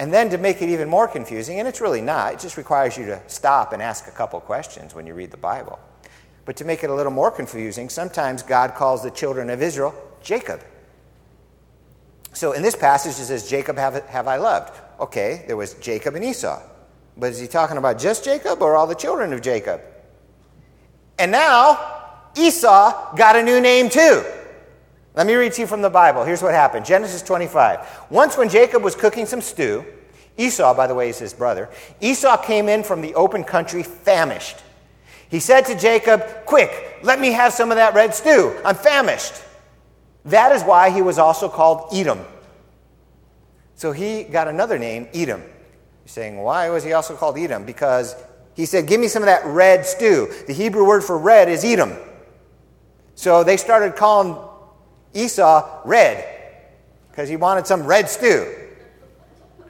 And 0.00 0.12
then 0.12 0.30
to 0.30 0.38
make 0.38 0.60
it 0.60 0.68
even 0.68 0.88
more 0.88 1.06
confusing, 1.06 1.60
and 1.60 1.68
it's 1.68 1.80
really 1.80 2.00
not, 2.00 2.34
it 2.34 2.40
just 2.40 2.56
requires 2.56 2.96
you 2.96 3.06
to 3.06 3.22
stop 3.28 3.72
and 3.72 3.80
ask 3.80 4.08
a 4.08 4.10
couple 4.10 4.40
questions 4.40 4.94
when 4.94 5.06
you 5.06 5.14
read 5.14 5.30
the 5.30 5.36
Bible. 5.36 5.78
But 6.44 6.56
to 6.56 6.64
make 6.64 6.82
it 6.82 6.90
a 6.90 6.94
little 6.94 7.12
more 7.12 7.30
confusing, 7.30 7.88
sometimes 7.88 8.42
God 8.42 8.74
calls 8.74 9.02
the 9.02 9.10
children 9.10 9.50
of 9.50 9.62
Israel 9.62 9.94
Jacob. 10.24 10.60
So 12.32 12.52
in 12.52 12.62
this 12.62 12.74
passage, 12.74 13.12
it 13.12 13.26
says, 13.26 13.48
Jacob 13.48 13.76
have, 13.76 14.04
have 14.06 14.26
I 14.26 14.36
loved. 14.36 14.80
Okay, 14.98 15.44
there 15.46 15.56
was 15.56 15.74
Jacob 15.74 16.16
and 16.16 16.24
Esau. 16.24 16.60
But 17.16 17.30
is 17.30 17.38
he 17.38 17.46
talking 17.46 17.76
about 17.76 17.98
just 17.98 18.24
Jacob 18.24 18.60
or 18.60 18.74
all 18.74 18.88
the 18.88 18.94
children 18.94 19.32
of 19.32 19.40
Jacob? 19.40 19.80
And 21.18 21.30
now, 21.30 22.02
Esau 22.36 23.14
got 23.14 23.36
a 23.36 23.42
new 23.42 23.60
name 23.60 23.88
too. 23.88 24.24
Let 25.14 25.28
me 25.28 25.34
read 25.34 25.52
to 25.52 25.60
you 25.60 25.66
from 25.68 25.80
the 25.80 25.90
Bible. 25.90 26.24
Here's 26.24 26.42
what 26.42 26.54
happened 26.54 26.84
Genesis 26.84 27.22
25. 27.22 28.06
Once, 28.10 28.36
when 28.36 28.48
Jacob 28.48 28.82
was 28.82 28.96
cooking 28.96 29.26
some 29.26 29.40
stew, 29.40 29.84
Esau, 30.36 30.74
by 30.74 30.88
the 30.88 30.94
way, 30.94 31.08
is 31.08 31.18
his 31.20 31.32
brother, 31.32 31.68
Esau 32.00 32.36
came 32.38 32.68
in 32.68 32.82
from 32.82 33.00
the 33.00 33.14
open 33.14 33.44
country 33.44 33.84
famished. 33.84 34.56
He 35.28 35.38
said 35.38 35.62
to 35.66 35.78
Jacob, 35.78 36.22
Quick, 36.46 36.98
let 37.04 37.20
me 37.20 37.30
have 37.30 37.52
some 37.52 37.70
of 37.70 37.76
that 37.76 37.94
red 37.94 38.12
stew. 38.12 38.60
I'm 38.64 38.74
famished. 38.74 39.34
That 40.26 40.52
is 40.52 40.62
why 40.62 40.90
he 40.90 41.02
was 41.02 41.18
also 41.18 41.48
called 41.48 41.92
Edom. 41.92 42.20
So 43.74 43.92
he 43.92 44.24
got 44.24 44.48
another 44.48 44.78
name, 44.78 45.08
Edom. 45.12 45.40
You're 45.40 46.06
saying, 46.06 46.38
why 46.38 46.70
was 46.70 46.84
he 46.84 46.92
also 46.92 47.16
called 47.16 47.38
Edom? 47.38 47.64
Because 47.64 48.14
he 48.54 48.66
said, 48.66 48.86
Give 48.86 49.00
me 49.00 49.08
some 49.08 49.22
of 49.22 49.26
that 49.26 49.44
red 49.44 49.84
stew. 49.84 50.32
The 50.46 50.52
Hebrew 50.52 50.86
word 50.86 51.02
for 51.02 51.18
red 51.18 51.48
is 51.48 51.64
Edom. 51.64 51.92
So 53.14 53.44
they 53.44 53.56
started 53.56 53.96
calling 53.96 54.36
Esau 55.12 55.82
red 55.84 56.24
because 57.10 57.28
he 57.28 57.36
wanted 57.36 57.66
some 57.66 57.84
red 57.84 58.08
stew. 58.08 58.52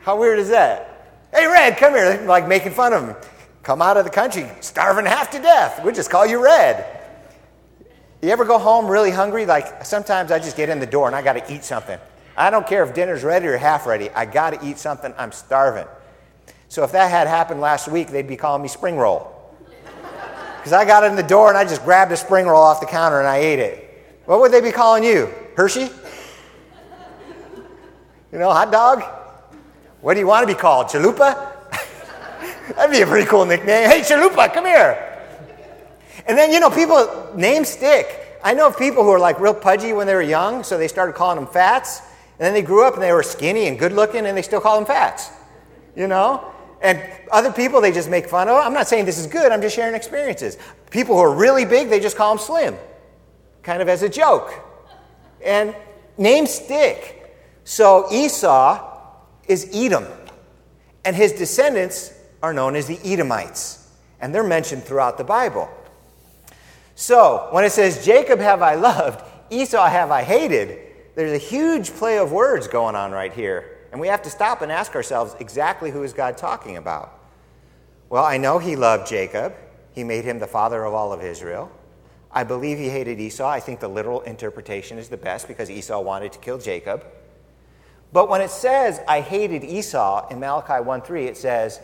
How 0.01 0.19
weird 0.19 0.39
is 0.39 0.51
that? 0.51 0.95
Hey, 1.33 1.47
Red, 1.47 1.79
come 1.79 1.95
here. 1.95 2.23
Like 2.27 2.47
making 2.47 2.73
fun 2.73 2.93
of 2.93 3.09
him. 3.09 3.17
Come 3.63 3.81
out 3.81 3.97
of 3.97 4.05
the 4.05 4.11
country, 4.11 4.47
starving 4.61 5.07
half 5.07 5.31
to 5.31 5.39
death. 5.41 5.83
We'll 5.83 5.95
just 5.95 6.11
call 6.11 6.27
you 6.27 6.43
Red. 6.45 7.04
You 8.25 8.31
ever 8.31 8.47
go 8.47 8.59
home 8.59 8.87
really 8.87 9.11
hungry? 9.11 9.45
Like 9.45 9.85
sometimes 9.85 10.33
I 10.33 10.39
just 10.39 10.57
get 10.57 10.71
in 10.71 10.81
the 10.81 10.87
door 10.87 11.07
and 11.09 11.15
I 11.15 11.21
got 11.21 11.35
to 11.35 11.53
eat 11.53 11.63
something. 11.63 11.99
I 12.39 12.49
don't 12.49 12.67
care 12.67 12.83
if 12.83 12.95
dinner's 12.95 13.23
ready 13.23 13.47
or 13.47 13.59
half 13.59 13.87
ready. 13.87 14.09
I 14.09 14.25
got 14.25 14.55
to 14.55 14.67
eat 14.67 14.79
something. 14.79 15.13
I'm 15.19 15.31
starving. 15.31 15.85
So 16.71 16.85
if 16.85 16.93
that 16.93 17.11
had 17.11 17.27
happened 17.27 17.61
last 17.61 17.87
week, 17.87 18.09
they'd 18.09 18.27
be 18.27 18.37
calling 18.37 18.63
me 18.63 18.69
spring 18.69 18.97
roll 18.97 19.31
because 20.57 20.73
I 20.73 20.87
got 20.87 21.05
in 21.05 21.17
the 21.17 21.23
door 21.23 21.51
and 21.51 21.59
I 21.59 21.65
just 21.65 21.85
grabbed 21.85 22.13
a 22.13 22.17
spring 22.17 22.47
roll 22.47 22.63
off 22.63 22.81
the 22.81 22.87
counter 22.87 23.19
and 23.19 23.29
I 23.29 23.37
ate 23.37 23.59
it. 23.59 24.07
What 24.25 24.41
would 24.41 24.53
they 24.53 24.63
be 24.63 24.73
calling 24.73 25.05
you? 25.05 25.29
Hershey? 25.55 25.91
You 28.33 28.39
know, 28.39 28.51
hot 28.51 28.73
dog? 28.73 29.03
What 30.01 30.15
do 30.15 30.21
you 30.21 30.27
want 30.27 30.49
to 30.49 30.55
be 30.55 30.59
called? 30.59 30.87
Chalupa? 30.87 31.53
That'd 32.75 32.91
be 32.91 33.03
a 33.03 33.07
pretty 33.07 33.29
cool 33.29 33.45
nickname. 33.45 33.91
Hey, 33.91 34.01
Chalupa, 34.01 34.55
come 34.55 34.65
here. 34.65 35.14
And 36.27 36.39
then, 36.39 36.53
you 36.53 36.61
know, 36.61 36.71
people, 36.71 37.33
names 37.35 37.69
stick. 37.69 38.39
I 38.43 38.55
know 38.55 38.69
of 38.69 38.79
people 38.79 39.03
who 39.03 39.11
are 39.11 39.19
like 39.19 39.41
real 39.41 39.55
pudgy 39.55 39.93
when 39.93 40.07
they 40.07 40.15
were 40.15 40.23
young, 40.23 40.65
so 40.65 40.79
they 40.79 40.89
started 40.89 41.15
calling 41.15 41.37
them 41.37 41.47
fats. 41.47 42.01
And 42.39 42.47
then 42.47 42.55
they 42.55 42.63
grew 42.63 42.87
up 42.87 42.95
and 42.95 43.03
they 43.03 43.13
were 43.13 43.23
skinny 43.23 43.69
and 43.69 43.79
good 43.79 43.93
looking, 43.93 44.27
and 44.27 44.37
they 44.37 44.43
still 44.43 44.61
call 44.61 44.77
them 44.77 44.87
fats. 44.87 45.31
You 45.95 46.07
know? 46.07 46.51
And 46.83 47.03
other 47.33 47.51
people, 47.53 47.81
they 47.81 47.93
just 47.93 48.11
make 48.11 48.29
fun 48.29 48.49
of. 48.49 48.57
I'm 48.57 48.75
not 48.75 48.89
saying 48.89 49.07
this 49.07 49.19
is 49.19 49.27
good, 49.27 49.53
I'm 49.53 49.63
just 49.63 49.75
sharing 49.75 49.95
experiences. 49.95 50.59
People 50.91 51.15
who 51.17 51.23
are 51.23 51.35
really 51.35 51.65
big, 51.65 51.89
they 51.89 52.01
just 52.01 52.17
call 52.17 52.35
them 52.35 52.45
slim, 52.45 52.77
kind 53.63 53.81
of 53.81 53.89
as 53.89 54.03
a 54.03 54.09
joke. 54.09 54.53
And 55.43 55.75
names 56.19 56.51
stick. 56.51 57.35
So 57.65 58.07
Esau 58.13 58.93
is 59.49 59.71
Edom, 59.73 60.07
and 61.05 61.17
his 61.17 61.33
descendants 61.33 62.13
are 62.43 62.53
known 62.53 62.77
as 62.77 62.87
the 62.87 62.99
Edomites, 63.03 63.91
and 64.21 64.35
they're 64.35 64.45
mentioned 64.45 64.85
throughout 64.85 65.17
the 65.17 65.25
Bible. 65.25 65.71
So 66.95 67.49
when 67.51 67.65
it 67.65 67.71
says, 67.71 68.05
Jacob 68.05 68.39
have 68.41 68.63
I 68.63 68.75
loved, 68.75 69.25
Esau 69.51 69.87
have 69.87 70.11
I 70.11 70.23
hated, 70.23 70.79
there's 71.15 71.33
a 71.33 71.39
huge 71.39 71.91
play 71.91 72.19
of 72.19 72.33
words 72.33 72.69
going 72.69 72.95
on 72.95 73.13
right 73.13 73.33
here. 73.33 73.79
And 73.93 74.01
we 74.01 74.09
have 74.09 74.23
to 74.23 74.31
stop 74.31 74.63
and 74.63 74.73
ask 74.73 74.95
ourselves 74.95 75.37
exactly 75.39 75.91
who 75.91 76.03
is 76.03 76.13
God 76.13 76.37
talking 76.37 76.77
about? 76.77 77.19
Well, 78.09 78.25
I 78.25 78.39
know 78.39 78.59
he 78.59 78.77
loved 78.77 79.09
Jacob. 79.09 79.55
He 79.93 80.03
made 80.03 80.25
him 80.25 80.39
the 80.39 80.47
father 80.47 80.85
of 80.85 80.95
all 80.95 81.13
of 81.13 81.23
Israel. 81.23 81.71
I 82.33 82.43
believe 82.43 82.79
he 82.79 82.89
hated 82.89 83.21
Esau. 83.21 83.49
I 83.49 83.61
think 83.61 83.79
the 83.79 83.89
literal 83.89 84.21
interpretation 84.23 84.99
is 84.99 85.09
the 85.09 85.17
best 85.17 85.47
because 85.47 85.71
Esau 85.71 86.01
wanted 86.01 86.33
to 86.33 86.39
kill 86.41 86.59
Jacob. 86.59 87.05
But 88.13 88.29
when 88.29 88.41
it 88.41 88.51
says, 88.51 89.01
I 89.07 89.21
hated 89.21 89.63
Esau 89.63 90.29
in 90.29 90.41
Malachi 90.41 90.83
1 90.83 91.03
3, 91.03 91.27
it 91.27 91.37
says, 91.37 91.81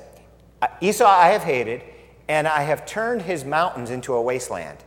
Esau 0.81 1.07
I 1.07 1.29
have 1.29 1.43
hated, 1.43 1.83
and 2.29 2.49
I 2.49 2.63
have 2.63 2.85
turned 2.87 3.23
his 3.23 3.45
mountains 3.45 3.91
into 3.91 4.15
a 4.15 4.23
wasteland. 4.23 4.79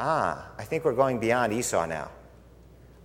Ah, 0.00 0.46
I 0.56 0.62
think 0.62 0.84
we're 0.84 0.94
going 0.94 1.18
beyond 1.18 1.52
Esau 1.52 1.84
now 1.86 2.08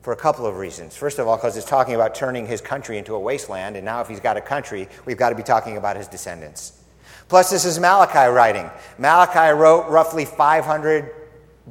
for 0.03 0.13
a 0.13 0.15
couple 0.15 0.45
of 0.45 0.57
reasons. 0.57 0.95
First 0.95 1.17
of 1.17 1.27
all, 1.27 1.37
because 1.37 1.57
it's 1.57 1.65
talking 1.65 1.95
about 1.95 2.13
turning 2.13 2.45
his 2.45 2.61
country 2.61 2.99
into 2.99 3.15
a 3.15 3.19
wasteland, 3.19 3.75
and 3.75 3.83
now 3.83 3.99
if 4.01 4.07
he's 4.07 4.19
got 4.19 4.37
a 4.37 4.41
country, 4.41 4.87
we've 5.05 5.17
got 5.17 5.29
to 5.29 5.35
be 5.35 5.41
talking 5.41 5.77
about 5.77 5.97
his 5.97 6.07
descendants. 6.07 6.83
Plus, 7.29 7.49
this 7.49 7.65
is 7.65 7.79
Malachi 7.79 8.29
writing. 8.31 8.69
Malachi 8.99 9.57
wrote 9.57 9.89
roughly 9.89 10.23
500 10.23 11.11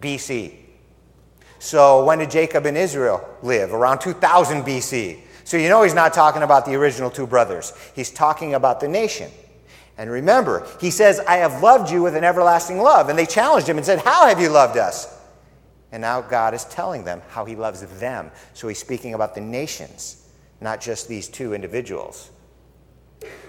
BC. 0.01 0.57
So, 1.61 2.05
when 2.05 2.19
did 2.19 2.33
Jacob 2.33 2.67
and 2.67 2.77
Israel 2.77 3.25
live? 3.43 3.73
Around 3.73 4.01
2000 4.01 4.65
BC. 4.65 5.21
So, 5.45 5.57
you 5.57 5.69
know 5.69 5.85
he's 5.85 5.95
not 5.95 6.13
talking 6.15 6.43
about 6.43 6.67
the 6.67 6.75
original 6.75 7.11
two 7.11 7.29
brothers, 7.29 7.73
he's 7.95 8.11
talking 8.11 8.55
about 8.55 8.81
the 8.81 8.89
nation. 8.89 9.31
And 10.03 10.11
remember, 10.11 10.67
he 10.81 10.91
says, 10.91 11.21
I 11.21 11.37
have 11.37 11.63
loved 11.63 11.89
you 11.93 12.03
with 12.03 12.17
an 12.17 12.25
everlasting 12.25 12.79
love. 12.79 13.09
And 13.09 13.17
they 13.17 13.25
challenged 13.25 13.69
him 13.69 13.77
and 13.77 13.87
said, 13.87 14.01
How 14.01 14.27
have 14.27 14.41
you 14.41 14.49
loved 14.49 14.77
us? 14.77 15.17
And 15.93 16.01
now 16.01 16.21
God 16.23 16.55
is 16.55 16.65
telling 16.65 17.05
them 17.05 17.23
how 17.29 17.45
he 17.45 17.55
loves 17.55 17.87
them. 18.01 18.33
So 18.53 18.67
he's 18.67 18.81
speaking 18.81 19.15
about 19.15 19.37
the 19.37 19.41
nations, 19.41 20.29
not 20.61 20.81
just 20.81 21.07
these 21.07 21.29
two 21.29 21.55
individuals. 21.55 22.33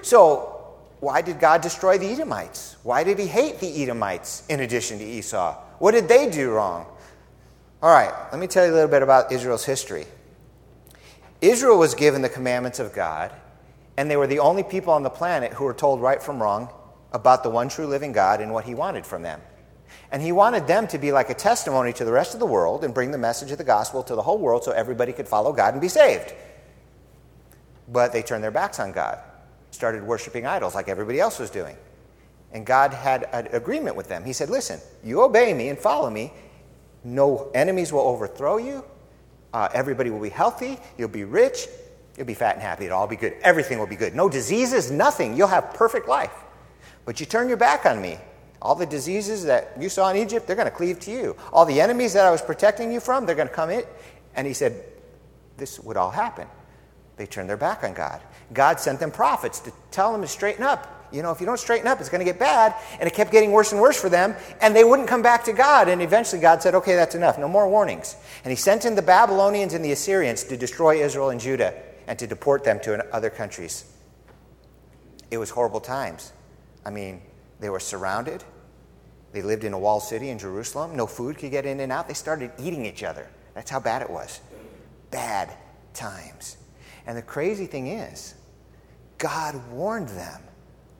So, 0.03 0.75
why 0.99 1.23
did 1.23 1.39
God 1.39 1.61
destroy 1.61 1.97
the 1.97 2.05
Edomites? 2.05 2.75
Why 2.83 3.03
did 3.03 3.17
he 3.17 3.25
hate 3.25 3.59
the 3.59 3.81
Edomites 3.81 4.43
in 4.47 4.59
addition 4.59 4.99
to 4.99 5.03
Esau? 5.03 5.55
What 5.79 5.93
did 5.93 6.07
they 6.07 6.29
do 6.29 6.51
wrong? 6.51 6.85
All 7.81 7.89
right, 7.89 8.13
let 8.31 8.39
me 8.39 8.45
tell 8.45 8.63
you 8.63 8.71
a 8.71 8.75
little 8.75 8.91
bit 8.91 9.01
about 9.01 9.31
Israel's 9.31 9.65
history. 9.65 10.05
Israel 11.41 11.79
was 11.79 11.95
given 11.95 12.21
the 12.21 12.29
commandments 12.29 12.77
of 12.77 12.93
God, 12.93 13.31
and 13.97 14.09
they 14.09 14.17
were 14.17 14.27
the 14.27 14.39
only 14.39 14.63
people 14.63 14.93
on 14.93 15.03
the 15.03 15.09
planet 15.09 15.53
who 15.53 15.65
were 15.65 15.73
told 15.73 16.01
right 16.01 16.21
from 16.21 16.41
wrong 16.41 16.69
about 17.11 17.43
the 17.43 17.49
one 17.49 17.69
true 17.69 17.85
living 17.85 18.11
God 18.11 18.41
and 18.41 18.51
what 18.51 18.65
he 18.65 18.73
wanted 18.73 19.05
from 19.05 19.21
them. 19.21 19.39
And 20.11 20.21
he 20.21 20.31
wanted 20.31 20.67
them 20.67 20.87
to 20.87 20.97
be 20.97 21.11
like 21.11 21.29
a 21.29 21.33
testimony 21.33 21.93
to 21.93 22.05
the 22.05 22.11
rest 22.11 22.33
of 22.33 22.39
the 22.39 22.45
world 22.45 22.83
and 22.83 22.93
bring 22.93 23.11
the 23.11 23.17
message 23.17 23.51
of 23.51 23.57
the 23.57 23.63
gospel 23.63 24.03
to 24.03 24.15
the 24.15 24.21
whole 24.21 24.37
world 24.37 24.63
so 24.63 24.71
everybody 24.71 25.13
could 25.13 25.27
follow 25.27 25.53
God 25.53 25.73
and 25.73 25.81
be 25.81 25.87
saved. 25.87 26.33
But 27.87 28.13
they 28.13 28.21
turned 28.21 28.43
their 28.43 28.51
backs 28.51 28.79
on 28.79 28.91
God, 28.91 29.19
started 29.71 30.03
worshiping 30.03 30.45
idols 30.45 30.75
like 30.75 30.87
everybody 30.87 31.19
else 31.19 31.39
was 31.39 31.49
doing. 31.49 31.75
And 32.51 32.65
God 32.65 32.93
had 32.93 33.27
an 33.33 33.47
agreement 33.51 33.95
with 33.95 34.07
them. 34.07 34.23
He 34.23 34.33
said, 34.33 34.49
Listen, 34.49 34.79
you 35.03 35.21
obey 35.21 35.53
me 35.53 35.69
and 35.69 35.77
follow 35.77 36.09
me. 36.09 36.31
No 37.03 37.49
enemies 37.53 37.91
will 37.91 38.01
overthrow 38.01 38.57
you. 38.57 38.85
Uh, 39.53 39.69
everybody 39.73 40.09
will 40.09 40.21
be 40.21 40.29
healthy. 40.29 40.79
You'll 40.97 41.09
be 41.09 41.25
rich. 41.25 41.67
You'll 42.17 42.27
be 42.27 42.33
fat 42.33 42.53
and 42.53 42.61
happy. 42.61 42.85
It'll 42.85 42.99
all 42.99 43.07
be 43.07 43.15
good. 43.15 43.33
Everything 43.41 43.79
will 43.79 43.87
be 43.87 43.95
good. 43.95 44.15
No 44.15 44.29
diseases, 44.29 44.91
nothing. 44.91 45.35
You'll 45.35 45.47
have 45.47 45.73
perfect 45.73 46.07
life. 46.07 46.33
But 47.05 47.19
you 47.19 47.25
turn 47.25 47.47
your 47.47 47.57
back 47.57 47.85
on 47.85 48.01
me. 48.01 48.17
All 48.61 48.75
the 48.75 48.85
diseases 48.85 49.43
that 49.45 49.73
you 49.79 49.89
saw 49.89 50.09
in 50.09 50.17
Egypt, 50.17 50.47
they're 50.47 50.55
going 50.55 50.69
to 50.69 50.75
cleave 50.75 50.99
to 51.01 51.11
you. 51.11 51.35
All 51.51 51.65
the 51.65 51.81
enemies 51.81 52.13
that 52.13 52.25
I 52.25 52.31
was 52.31 52.41
protecting 52.41 52.91
you 52.91 52.99
from, 52.99 53.25
they're 53.25 53.35
going 53.35 53.49
to 53.49 53.53
come 53.53 53.69
in. 53.69 53.83
And 54.35 54.47
he 54.47 54.53
said, 54.53 54.83
This 55.57 55.79
would 55.79 55.97
all 55.97 56.11
happen. 56.11 56.47
They 57.17 57.25
turned 57.25 57.49
their 57.49 57.57
back 57.57 57.83
on 57.83 57.93
God. 57.93 58.21
God 58.53 58.79
sent 58.79 58.99
them 58.99 59.11
prophets 59.11 59.59
to 59.61 59.73
tell 59.91 60.11
them 60.11 60.21
to 60.21 60.27
straighten 60.27 60.63
up. 60.63 61.09
You 61.11 61.21
know, 61.21 61.31
if 61.31 61.39
you 61.39 61.45
don't 61.45 61.59
straighten 61.59 61.87
up, 61.87 61.99
it's 61.99 62.09
going 62.09 62.19
to 62.19 62.25
get 62.25 62.39
bad. 62.39 62.73
And 62.99 63.07
it 63.07 63.13
kept 63.13 63.31
getting 63.31 63.51
worse 63.51 63.71
and 63.71 63.81
worse 63.81 63.99
for 63.99 64.09
them. 64.09 64.35
And 64.61 64.75
they 64.75 64.83
wouldn't 64.83 65.07
come 65.07 65.21
back 65.21 65.43
to 65.45 65.53
God. 65.53 65.89
And 65.89 66.01
eventually 66.01 66.41
God 66.41 66.61
said, 66.61 66.73
Okay, 66.75 66.95
that's 66.95 67.15
enough. 67.15 67.37
No 67.37 67.47
more 67.47 67.67
warnings. 67.67 68.15
And 68.45 68.51
he 68.51 68.55
sent 68.55 68.85
in 68.85 68.95
the 68.95 69.01
Babylonians 69.01 69.73
and 69.73 69.83
the 69.83 69.91
Assyrians 69.91 70.43
to 70.45 70.55
destroy 70.55 71.03
Israel 71.03 71.31
and 71.31 71.41
Judah 71.41 71.73
and 72.07 72.17
to 72.19 72.27
deport 72.27 72.63
them 72.63 72.79
to 72.81 73.05
other 73.13 73.29
countries. 73.29 73.85
It 75.31 75.37
was 75.37 75.49
horrible 75.49 75.79
times. 75.79 76.31
I 76.85 76.89
mean, 76.89 77.21
they 77.59 77.69
were 77.69 77.79
surrounded. 77.79 78.43
They 79.31 79.41
lived 79.41 79.63
in 79.63 79.73
a 79.73 79.79
walled 79.79 80.03
city 80.03 80.29
in 80.29 80.37
Jerusalem. 80.37 80.95
No 80.95 81.07
food 81.07 81.37
could 81.37 81.51
get 81.51 81.65
in 81.65 81.79
and 81.79 81.91
out. 81.91 82.07
They 82.07 82.13
started 82.13 82.51
eating 82.59 82.85
each 82.85 83.03
other. 83.03 83.27
That's 83.55 83.71
how 83.71 83.79
bad 83.79 84.01
it 84.01 84.09
was. 84.09 84.41
Bad 85.11 85.55
times. 85.93 86.57
And 87.05 87.17
the 87.17 87.21
crazy 87.21 87.65
thing 87.65 87.87
is, 87.87 88.35
God 89.17 89.55
warned 89.71 90.09
them 90.09 90.41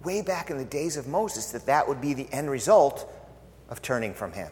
way 0.04 0.22
back 0.22 0.50
in 0.50 0.58
the 0.58 0.66
days 0.66 0.98
of 0.98 1.08
Moses 1.08 1.52
that 1.52 1.66
that 1.66 1.88
would 1.88 2.02
be 2.02 2.14
the 2.14 2.28
end 2.32 2.50
result 2.50 3.12
of 3.70 3.82
turning 3.82 4.14
from 4.14 4.32
Him. 4.32 4.50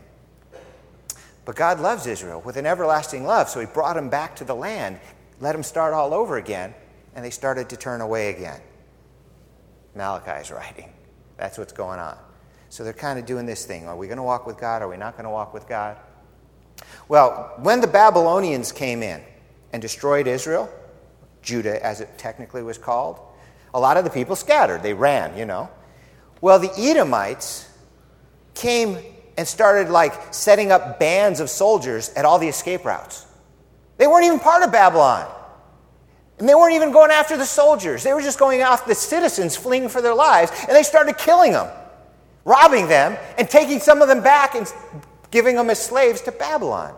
But 1.46 1.56
God 1.56 1.80
loves 1.80 2.08
Israel 2.08 2.42
with 2.42 2.58
an 2.58 2.66
everlasting 2.66 3.26
love, 3.26 3.50
so 3.50 3.60
He 3.60 3.66
brought 3.66 3.96
them 3.96 4.10
back 4.10 4.36
to 4.38 4.44
the 4.44 4.56
land, 4.56 5.00
let 5.42 5.52
them 5.52 5.64
start 5.64 5.94
all 5.94 6.14
over 6.14 6.38
again, 6.38 6.74
and 7.16 7.26
they 7.26 7.32
started 7.32 7.70
to 7.70 7.78
turn 7.78 8.00
away 8.00 8.30
again. 8.30 8.62
Malachi 9.96 10.42
is 10.42 10.52
writing. 10.52 10.94
That's 11.36 11.58
what's 11.58 11.74
going 11.74 12.00
on. 12.00 12.18
So 12.70 12.86
they're 12.86 12.94
kind 12.94 13.20
of 13.20 13.26
doing 13.26 13.46
this 13.46 13.66
thing. 13.66 13.88
Are 13.88 13.98
we 13.98 14.08
going 14.08 14.18
to 14.18 14.24
walk 14.24 14.48
with 14.48 14.58
God? 14.58 14.82
Are 14.82 14.88
we 14.88 14.96
not 14.96 15.14
going 15.14 15.26
to 15.26 15.30
walk 15.30 15.54
with 15.54 15.68
God? 15.68 15.98
Well, 17.10 17.54
when 17.58 17.82
the 17.82 17.88
Babylonians 17.88 18.72
came 18.72 19.04
in 19.04 19.22
and 19.74 19.82
destroyed 19.82 20.28
Israel, 20.28 20.70
Judah 21.42 21.84
as 21.86 22.00
it 22.00 22.18
technically 22.18 22.64
was 22.64 22.78
called, 22.78 23.20
a 23.74 23.80
lot 23.80 23.98
of 23.98 24.04
the 24.04 24.10
people 24.10 24.36
scattered. 24.36 24.84
They 24.84 24.94
ran, 24.94 25.38
you 25.38 25.46
know. 25.46 25.70
Well, 26.40 26.60
the 26.60 26.72
Edomites 26.78 27.68
came 28.54 28.98
and 29.38 29.48
started 29.48 29.90
like 29.90 30.34
setting 30.34 30.72
up 30.72 31.00
bands 31.00 31.40
of 31.40 31.50
soldiers 31.50 32.10
at 32.14 32.26
all 32.26 32.40
the 32.40 32.48
escape 32.48 32.86
routes. 32.86 33.26
Weren't 34.12 34.26
even 34.26 34.40
part 34.40 34.64
of 34.64 34.72
Babylon. 34.72 35.26
And 36.38 36.50
they 36.50 36.56
weren't 36.56 36.74
even 36.74 36.92
going 36.92 37.12
after 37.12 37.38
the 37.38 37.46
soldiers. 37.46 38.04
They 38.04 38.14
were 38.14 38.22
just 38.22 38.40
going 38.40 38.62
after 38.62 38.90
the 38.90 38.96
citizens 38.96 39.56
fleeing 39.56 39.90
for 39.90 40.02
their 40.02 40.16
lives, 40.16 40.52
and 40.68 40.76
they 40.76 40.84
started 40.84 41.18
killing 41.18 41.54
them 41.54 41.70
robbing 42.46 42.88
them, 42.88 43.18
and 43.38 43.50
taking 43.50 43.80
some 43.80 44.02
of 44.02 44.08
them 44.08 44.22
back 44.22 44.56
and 44.56 44.72
giving 45.30 45.56
them 45.56 45.70
as 45.70 45.84
slaves 45.84 46.22
to 46.22 46.32
Babylon. 46.32 46.96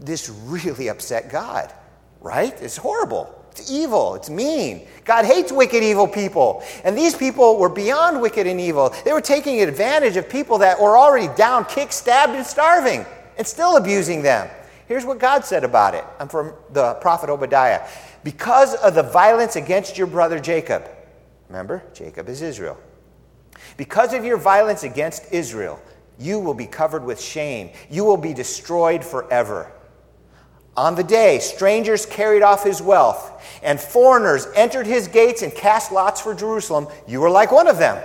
This 0.00 0.28
really 0.28 0.88
upset 0.88 1.30
God, 1.30 1.72
right? 2.20 2.54
It's 2.60 2.76
horrible. 2.76 3.40
It's 3.52 3.70
evil. 3.70 4.16
It's 4.16 4.28
mean. 4.28 4.86
God 5.04 5.24
hates 5.24 5.52
wicked, 5.52 5.82
evil 5.82 6.08
people. 6.08 6.62
And 6.82 6.98
these 6.98 7.16
people 7.16 7.56
were 7.56 7.68
beyond 7.68 8.20
wicked 8.20 8.46
and 8.46 8.60
evil. 8.60 8.92
They 9.04 9.12
were 9.12 9.20
taking 9.20 9.62
advantage 9.62 10.16
of 10.16 10.28
people 10.28 10.58
that 10.58 10.80
were 10.80 10.98
already 10.98 11.32
down, 11.36 11.64
kicked, 11.66 11.92
stabbed, 11.92 12.34
and 12.34 12.44
starving, 12.44 13.06
and 13.38 13.46
still 13.46 13.76
abusing 13.76 14.22
them. 14.22 14.50
Here's 14.86 15.04
what 15.04 15.18
God 15.18 15.44
said 15.44 15.64
about 15.64 15.94
it. 15.94 16.04
I'm 16.18 16.28
from 16.28 16.52
the 16.72 16.94
prophet 16.94 17.30
Obadiah. 17.30 17.86
Because 18.22 18.74
of 18.74 18.94
the 18.94 19.02
violence 19.02 19.56
against 19.56 19.96
your 19.96 20.06
brother 20.06 20.38
Jacob, 20.38 20.88
remember, 21.48 21.82
Jacob 21.94 22.28
is 22.28 22.42
Israel. 22.42 22.78
Because 23.76 24.12
of 24.12 24.24
your 24.24 24.36
violence 24.36 24.82
against 24.82 25.32
Israel, 25.32 25.80
you 26.18 26.38
will 26.38 26.54
be 26.54 26.66
covered 26.66 27.04
with 27.04 27.20
shame. 27.20 27.70
You 27.90 28.04
will 28.04 28.16
be 28.16 28.34
destroyed 28.34 29.04
forever. 29.04 29.72
On 30.76 30.94
the 30.96 31.04
day, 31.04 31.38
strangers 31.38 32.04
carried 32.04 32.42
off 32.42 32.64
his 32.64 32.82
wealth, 32.82 33.60
and 33.62 33.80
foreigners 33.80 34.48
entered 34.54 34.86
his 34.86 35.06
gates 35.06 35.42
and 35.42 35.54
cast 35.54 35.92
lots 35.92 36.20
for 36.20 36.34
Jerusalem. 36.34 36.88
You 37.06 37.20
were 37.20 37.30
like 37.30 37.52
one 37.52 37.68
of 37.68 37.78
them. 37.78 38.02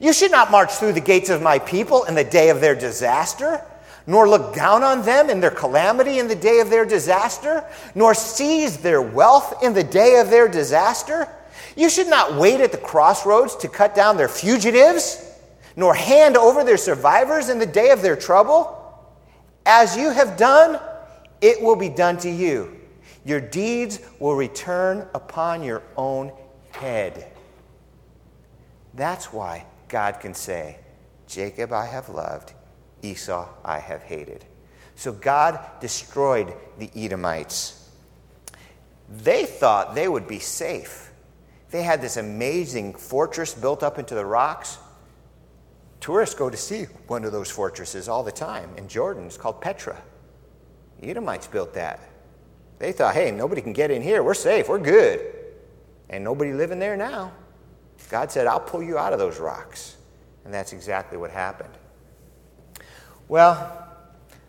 You 0.00 0.12
should 0.12 0.32
not 0.32 0.50
march 0.50 0.72
through 0.72 0.92
the 0.92 1.00
gates 1.00 1.30
of 1.30 1.40
my 1.40 1.60
people 1.60 2.04
in 2.04 2.14
the 2.16 2.24
day 2.24 2.50
of 2.50 2.60
their 2.60 2.74
disaster, 2.74 3.64
nor 4.06 4.28
look 4.28 4.54
down 4.54 4.82
on 4.82 5.02
them 5.02 5.30
in 5.30 5.40
their 5.40 5.50
calamity 5.50 6.18
in 6.18 6.28
the 6.28 6.34
day 6.34 6.60
of 6.60 6.70
their 6.70 6.84
disaster, 6.84 7.64
nor 7.94 8.14
seize 8.14 8.78
their 8.78 9.00
wealth 9.00 9.62
in 9.62 9.72
the 9.72 9.84
day 9.84 10.20
of 10.20 10.30
their 10.30 10.48
disaster. 10.48 11.28
You 11.76 11.88
should 11.88 12.08
not 12.08 12.34
wait 12.36 12.60
at 12.60 12.72
the 12.72 12.78
crossroads 12.78 13.56
to 13.56 13.68
cut 13.68 13.94
down 13.94 14.16
their 14.16 14.28
fugitives, 14.28 15.24
nor 15.76 15.94
hand 15.94 16.36
over 16.36 16.62
their 16.62 16.76
survivors 16.76 17.48
in 17.48 17.58
the 17.58 17.66
day 17.66 17.90
of 17.90 18.02
their 18.02 18.16
trouble. 18.16 18.80
As 19.66 19.96
you 19.96 20.10
have 20.10 20.36
done, 20.36 20.80
it 21.40 21.60
will 21.60 21.76
be 21.76 21.88
done 21.88 22.18
to 22.18 22.30
you. 22.30 22.80
Your 23.24 23.40
deeds 23.40 24.00
will 24.18 24.36
return 24.36 25.08
upon 25.14 25.62
your 25.62 25.82
own 25.96 26.30
head. 26.72 27.32
That's 28.92 29.32
why 29.32 29.64
God 29.88 30.20
can 30.20 30.34
say, 30.34 30.78
Jacob 31.26 31.72
I 31.72 31.86
have 31.86 32.08
loved, 32.08 32.52
Esau 33.04 33.48
I 33.64 33.78
have 33.78 34.02
hated. 34.02 34.44
So 34.96 35.12
God 35.12 35.60
destroyed 35.80 36.54
the 36.78 36.90
Edomites. 36.96 37.90
They 39.08 39.44
thought 39.44 39.94
they 39.94 40.08
would 40.08 40.26
be 40.26 40.38
safe. 40.38 41.10
They 41.70 41.82
had 41.82 42.00
this 42.00 42.16
amazing 42.16 42.94
fortress 42.94 43.52
built 43.52 43.82
up 43.82 43.98
into 43.98 44.14
the 44.14 44.24
rocks. 44.24 44.78
Tourists 46.00 46.34
go 46.34 46.48
to 46.48 46.56
see 46.56 46.84
one 47.06 47.24
of 47.24 47.32
those 47.32 47.50
fortresses 47.50 48.08
all 48.08 48.22
the 48.22 48.32
time 48.32 48.70
in 48.76 48.88
Jordan. 48.88 49.26
It's 49.26 49.36
called 49.36 49.60
Petra. 49.60 50.00
The 51.00 51.08
Edomites 51.10 51.46
built 51.46 51.74
that. 51.74 52.00
They 52.78 52.92
thought, 52.92 53.14
hey, 53.14 53.30
nobody 53.30 53.60
can 53.60 53.72
get 53.72 53.90
in 53.90 54.02
here. 54.02 54.22
We're 54.22 54.34
safe. 54.34 54.68
We're 54.68 54.78
good. 54.78 55.34
And 56.10 56.22
nobody 56.22 56.52
living 56.52 56.78
there 56.78 56.96
now. 56.96 57.32
God 58.10 58.30
said, 58.30 58.46
I'll 58.46 58.60
pull 58.60 58.82
you 58.82 58.98
out 58.98 59.12
of 59.12 59.18
those 59.18 59.38
rocks. 59.38 59.96
And 60.44 60.52
that's 60.52 60.72
exactly 60.72 61.16
what 61.16 61.30
happened. 61.30 61.72
Well, 63.26 63.88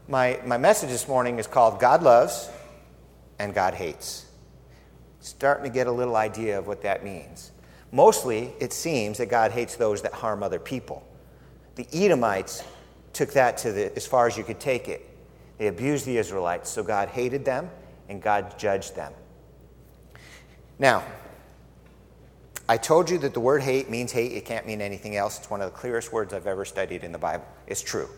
my, 0.10 0.40
my 0.46 0.58
message 0.58 0.90
this 0.90 1.08
morning 1.08 1.40
is 1.40 1.48
called 1.48 1.80
God 1.80 2.04
Loves 2.04 2.50
and 3.40 3.54
God 3.54 3.74
Hates. 3.74 4.26
Starting 5.22 5.64
to 5.64 5.70
get 5.70 5.88
a 5.88 5.92
little 5.92 6.18
idea 6.18 6.60
of 6.60 6.68
what 6.68 6.82
that 6.82 7.04
means. 7.04 7.52
Mostly, 7.94 8.54
it 8.60 8.74
seems 8.74 9.18
that 9.20 9.28
God 9.28 9.52
hates 9.52 9.78
those 9.78 10.02
that 10.02 10.12
harm 10.12 10.44
other 10.44 10.60
people. 10.60 11.08
The 11.76 11.88
Edomites 11.94 12.66
took 13.14 13.32
that 13.34 13.58
to 13.60 13.72
the, 13.72 13.96
as 13.96 14.06
far 14.06 14.28
as 14.28 14.38
you 14.38 14.44
could 14.44 14.60
take 14.60 14.90
it. 14.90 15.10
They 15.58 15.68
abused 15.68 16.06
the 16.06 16.18
Israelites, 16.18 16.70
so 16.70 16.84
God 16.84 17.08
hated 17.08 17.46
them 17.46 17.70
and 18.10 18.22
God 18.22 18.60
judged 18.60 18.94
them. 18.94 19.14
Now, 20.78 21.06
I 22.68 22.76
told 22.76 23.10
you 23.10 23.20
that 23.20 23.34
the 23.34 23.40
word 23.40 23.62
hate 23.62 23.90
means 23.90 24.12
hate. 24.12 24.34
It 24.34 24.44
can't 24.44 24.68
mean 24.68 24.82
anything 24.82 25.16
else. 25.16 25.40
It's 25.40 25.50
one 25.50 25.62
of 25.62 25.72
the 25.72 25.78
clearest 25.78 26.12
words 26.12 26.34
I've 26.34 26.48
ever 26.48 26.66
studied 26.66 27.06
in 27.06 27.14
the 27.14 27.18
Bible. 27.18 27.46
It's 27.68 27.82
true. 27.82 28.10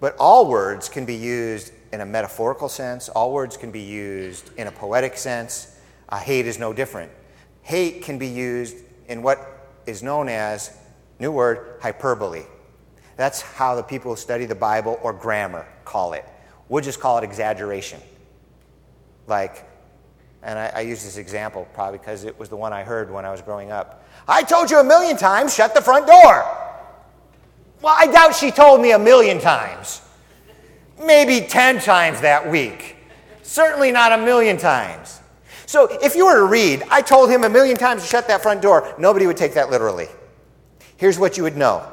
But 0.00 0.16
all 0.18 0.48
words 0.48 0.88
can 0.88 1.04
be 1.04 1.14
used 1.14 1.72
in 1.92 2.00
a 2.00 2.06
metaphorical 2.06 2.68
sense, 2.68 3.08
all 3.08 3.32
words 3.32 3.56
can 3.56 3.70
be 3.70 3.80
used 3.80 4.50
in 4.56 4.66
a 4.66 4.72
poetic 4.72 5.16
sense. 5.16 5.78
Uh, 6.08 6.18
hate 6.18 6.46
is 6.46 6.58
no 6.58 6.72
different. 6.72 7.10
Hate 7.62 8.02
can 8.02 8.18
be 8.18 8.26
used 8.26 8.76
in 9.08 9.22
what 9.22 9.68
is 9.86 10.02
known 10.02 10.28
as, 10.28 10.76
new 11.18 11.30
word, 11.30 11.78
hyperbole. 11.80 12.42
That's 13.16 13.40
how 13.40 13.74
the 13.76 13.82
people 13.82 14.10
who 14.10 14.16
study 14.16 14.44
the 14.44 14.54
Bible 14.54 14.98
or 15.02 15.12
grammar 15.12 15.66
call 15.84 16.14
it. 16.14 16.24
We'll 16.68 16.82
just 16.82 17.00
call 17.00 17.18
it 17.18 17.24
exaggeration. 17.24 18.00
Like, 19.26 19.68
and 20.42 20.58
I, 20.58 20.72
I, 20.74 20.80
use 20.80 21.02
this 21.04 21.16
example 21.16 21.66
probably 21.72 21.98
because 21.98 22.24
it 22.24 22.38
was 22.38 22.50
the 22.50 22.56
one 22.56 22.72
I 22.72 22.82
heard 22.82 23.10
when 23.10 23.24
I 23.24 23.30
was 23.30 23.40
growing 23.40 23.70
up. 23.70 24.06
I 24.28 24.42
told 24.42 24.70
you 24.70 24.78
a 24.78 24.84
million 24.84 25.16
times, 25.16 25.54
shut 25.54 25.74
the 25.74 25.80
front 25.80 26.06
door. 26.06 26.44
Well, 27.84 27.94
I 27.98 28.06
doubt 28.06 28.34
she 28.34 28.50
told 28.50 28.80
me 28.80 28.92
a 28.92 28.98
million 28.98 29.38
times. 29.38 30.00
Maybe 31.04 31.46
10 31.46 31.80
times 31.80 32.22
that 32.22 32.50
week. 32.50 32.96
Certainly 33.42 33.92
not 33.92 34.10
a 34.10 34.16
million 34.24 34.56
times. 34.56 35.20
So 35.66 35.88
if 36.00 36.16
you 36.16 36.24
were 36.24 36.36
to 36.36 36.46
read, 36.46 36.82
I 36.90 37.02
told 37.02 37.28
him 37.28 37.44
a 37.44 37.48
million 37.50 37.76
times 37.76 38.00
to 38.00 38.08
shut 38.08 38.26
that 38.28 38.42
front 38.42 38.62
door, 38.62 38.94
nobody 38.98 39.26
would 39.26 39.36
take 39.36 39.52
that 39.52 39.68
literally. 39.68 40.08
Here's 40.96 41.18
what 41.18 41.36
you 41.36 41.42
would 41.42 41.58
know 41.58 41.86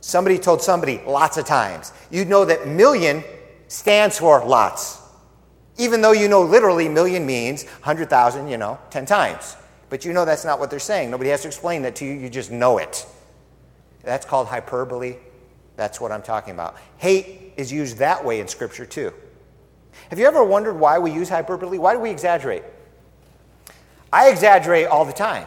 somebody 0.00 0.38
told 0.38 0.62
somebody 0.62 1.02
lots 1.06 1.36
of 1.36 1.44
times. 1.44 1.92
You'd 2.10 2.28
know 2.28 2.46
that 2.46 2.66
million 2.66 3.22
stands 3.68 4.18
for 4.18 4.42
lots. 4.46 5.02
Even 5.76 6.00
though 6.00 6.12
you 6.12 6.26
know 6.26 6.40
literally 6.40 6.88
million 6.88 7.26
means 7.26 7.66
100,000, 7.66 8.48
you 8.48 8.56
know, 8.56 8.78
10 8.88 9.04
times. 9.04 9.58
But 9.90 10.06
you 10.06 10.14
know 10.14 10.24
that's 10.24 10.46
not 10.46 10.58
what 10.58 10.70
they're 10.70 10.78
saying. 10.78 11.10
Nobody 11.10 11.28
has 11.28 11.42
to 11.42 11.48
explain 11.48 11.82
that 11.82 11.96
to 11.96 12.06
you, 12.06 12.12
you 12.12 12.30
just 12.30 12.50
know 12.50 12.78
it. 12.78 13.04
That's 14.04 14.24
called 14.24 14.46
hyperbole. 14.46 15.16
That's 15.76 16.00
what 16.00 16.12
I'm 16.12 16.22
talking 16.22 16.54
about. 16.54 16.76
Hate 16.98 17.52
is 17.56 17.72
used 17.72 17.98
that 17.98 18.24
way 18.24 18.40
in 18.40 18.48
Scripture 18.48 18.86
too. 18.86 19.12
Have 20.10 20.18
you 20.18 20.26
ever 20.26 20.44
wondered 20.44 20.74
why 20.74 20.98
we 20.98 21.10
use 21.10 21.28
hyperbole? 21.28 21.78
Why 21.78 21.94
do 21.94 22.00
we 22.00 22.10
exaggerate? 22.10 22.64
I 24.12 24.28
exaggerate 24.28 24.86
all 24.86 25.04
the 25.04 25.12
time. 25.12 25.46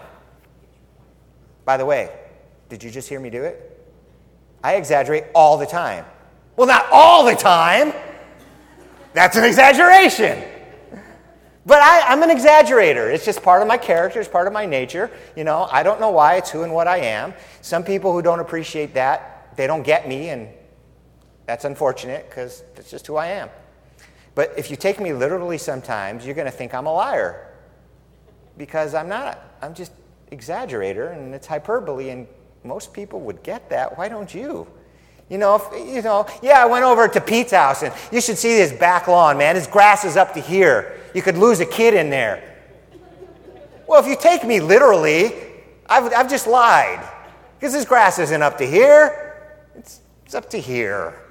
By 1.65 1.77
the 1.77 1.85
way, 1.85 2.11
did 2.69 2.83
you 2.83 2.91
just 2.91 3.07
hear 3.07 3.19
me 3.19 3.29
do 3.29 3.43
it? 3.43 3.73
I 4.63 4.75
exaggerate 4.75 5.25
all 5.33 5.57
the 5.57 5.65
time. 5.65 6.05
Well, 6.55 6.67
not 6.67 6.87
all 6.91 7.25
the 7.25 7.35
time. 7.35 7.93
That's 9.13 9.37
an 9.37 9.45
exaggeration. 9.45 10.43
But 11.65 11.81
I, 11.81 12.13
am 12.13 12.23
an 12.23 12.29
exaggerator. 12.29 13.13
It's 13.13 13.25
just 13.25 13.43
part 13.43 13.61
of 13.61 13.67
my 13.67 13.77
character, 13.77 14.21
it's 14.21 14.29
part 14.29 14.47
of 14.47 14.53
my 14.53 14.65
nature. 14.65 15.11
You 15.35 15.43
know, 15.43 15.67
I 15.69 15.83
don't 15.83 15.99
know 15.99 16.11
why, 16.11 16.35
it's 16.37 16.49
who 16.49 16.63
and 16.63 16.73
what 16.73 16.87
I 16.87 16.99
am. 16.99 17.33
Some 17.61 17.83
people 17.83 18.13
who 18.13 18.21
don't 18.21 18.39
appreciate 18.39 18.93
that, 18.93 19.36
they 19.57 19.67
don't 19.67 19.83
get 19.83 20.07
me, 20.07 20.29
and 20.29 20.47
that's 21.45 21.65
unfortunate 21.65 22.29
because 22.29 22.63
that's 22.75 22.89
just 22.89 23.05
who 23.07 23.15
I 23.15 23.27
am. 23.27 23.49
But 24.35 24.53
if 24.57 24.69
you 24.69 24.77
take 24.77 24.99
me 24.99 25.13
literally 25.13 25.57
sometimes, 25.57 26.25
you're 26.25 26.35
going 26.35 26.45
to 26.45 26.51
think 26.51 26.73
I'm 26.73 26.85
a 26.85 26.93
liar 26.93 27.53
because 28.57 28.93
I'm 28.93 29.09
not. 29.09 29.43
I'm 29.61 29.73
just 29.73 29.91
exaggerator, 30.31 31.11
and 31.11 31.33
it's 31.33 31.47
hyperbole, 31.47 32.09
and 32.09 32.27
most 32.63 32.93
people 32.93 33.19
would 33.21 33.43
get 33.43 33.69
that. 33.69 33.97
Why 33.97 34.09
don't 34.09 34.33
you? 34.33 34.67
You 35.29 35.37
know, 35.37 35.55
if, 35.55 35.87
you 35.93 36.01
know, 36.01 36.25
yeah, 36.41 36.61
I 36.61 36.65
went 36.65 36.85
over 36.85 37.07
to 37.07 37.19
Pete's 37.19 37.51
house 37.51 37.83
and 37.83 37.93
you 38.11 38.21
should 38.21 38.37
see 38.37 38.57
his 38.57 38.71
back 38.71 39.07
lawn, 39.07 39.37
man. 39.37 39.55
His 39.55 39.67
grass 39.67 40.05
is 40.05 40.15
up 40.15 40.33
to 40.35 40.39
here. 40.39 41.01
You 41.13 41.21
could 41.21 41.37
lose 41.37 41.59
a 41.59 41.65
kid 41.65 41.93
in 41.93 42.09
there. 42.09 42.55
Well, 43.87 44.01
if 44.01 44.07
you 44.07 44.15
take 44.15 44.45
me 44.45 44.61
literally, 44.61 45.33
I've, 45.89 46.13
I've 46.13 46.29
just 46.29 46.47
lied. 46.47 47.05
Because 47.59 47.73
his 47.73 47.85
grass 47.85 48.19
isn't 48.19 48.41
up 48.41 48.57
to 48.59 48.65
here, 48.65 49.26
it's, 49.77 50.01
it's 50.25 50.35
up 50.35 50.49
to 50.49 50.57
here. 50.57 51.21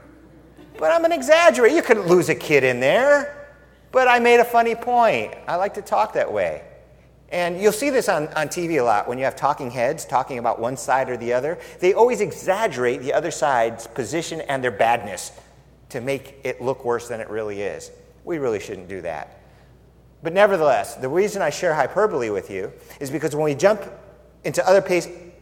But 0.79 0.93
I'm 0.93 1.05
an 1.05 1.13
exaggerator. 1.13 1.75
You 1.75 1.83
could 1.83 1.99
lose 1.99 2.29
a 2.29 2.35
kid 2.35 2.65
in 2.65 2.81
there. 2.81 3.49
But 3.93 4.09
I 4.09 4.19
made 4.19 4.41
a 4.41 4.45
funny 4.45 4.75
point. 4.75 5.35
I 5.49 5.57
like 5.57 5.75
to 5.75 5.83
talk 5.83 6.13
that 6.15 6.33
way. 6.33 6.63
And 7.31 7.61
you'll 7.61 7.73
see 7.73 7.91
this 7.91 8.09
on, 8.09 8.29
on 8.29 8.49
TV 8.49 8.81
a 8.81 8.85
lot 8.85 9.09
when 9.09 9.19
you 9.19 9.25
have 9.25 9.35
talking 9.35 9.71
heads 9.71 10.05
talking 10.05 10.39
about 10.39 10.61
one 10.61 10.77
side 10.77 11.09
or 11.09 11.17
the 11.17 11.33
other. 11.33 11.59
They 11.81 11.93
always 11.93 12.21
exaggerate 12.21 13.03
the 13.03 13.13
other 13.13 13.31
side's 13.31 13.87
position 13.87 14.43
and 14.43 14.63
their 14.63 14.71
badness 14.71 15.33
to 15.89 16.01
make 16.01 16.37
it 16.45 16.61
look 16.61 16.85
worse 16.85 17.09
than 17.09 17.21
it 17.21 17.29
really 17.29 17.63
is. 17.63 17.91
We 18.25 18.39
really 18.39 18.61
shouldn't 18.61 18.89
do 18.89 19.01
that. 19.03 19.41
But 20.23 20.33
nevertheless, 20.33 20.95
the 20.97 21.09
reason 21.09 21.43
I 21.43 21.51
share 21.51 21.75
hyperbole 21.75 22.31
with 22.31 22.51
you 22.51 22.73
is 23.01 23.11
because 23.11 23.35
when 23.35 23.45
we 23.45 23.55
jump 23.55 23.83
into 24.45 24.67
other 24.67 24.83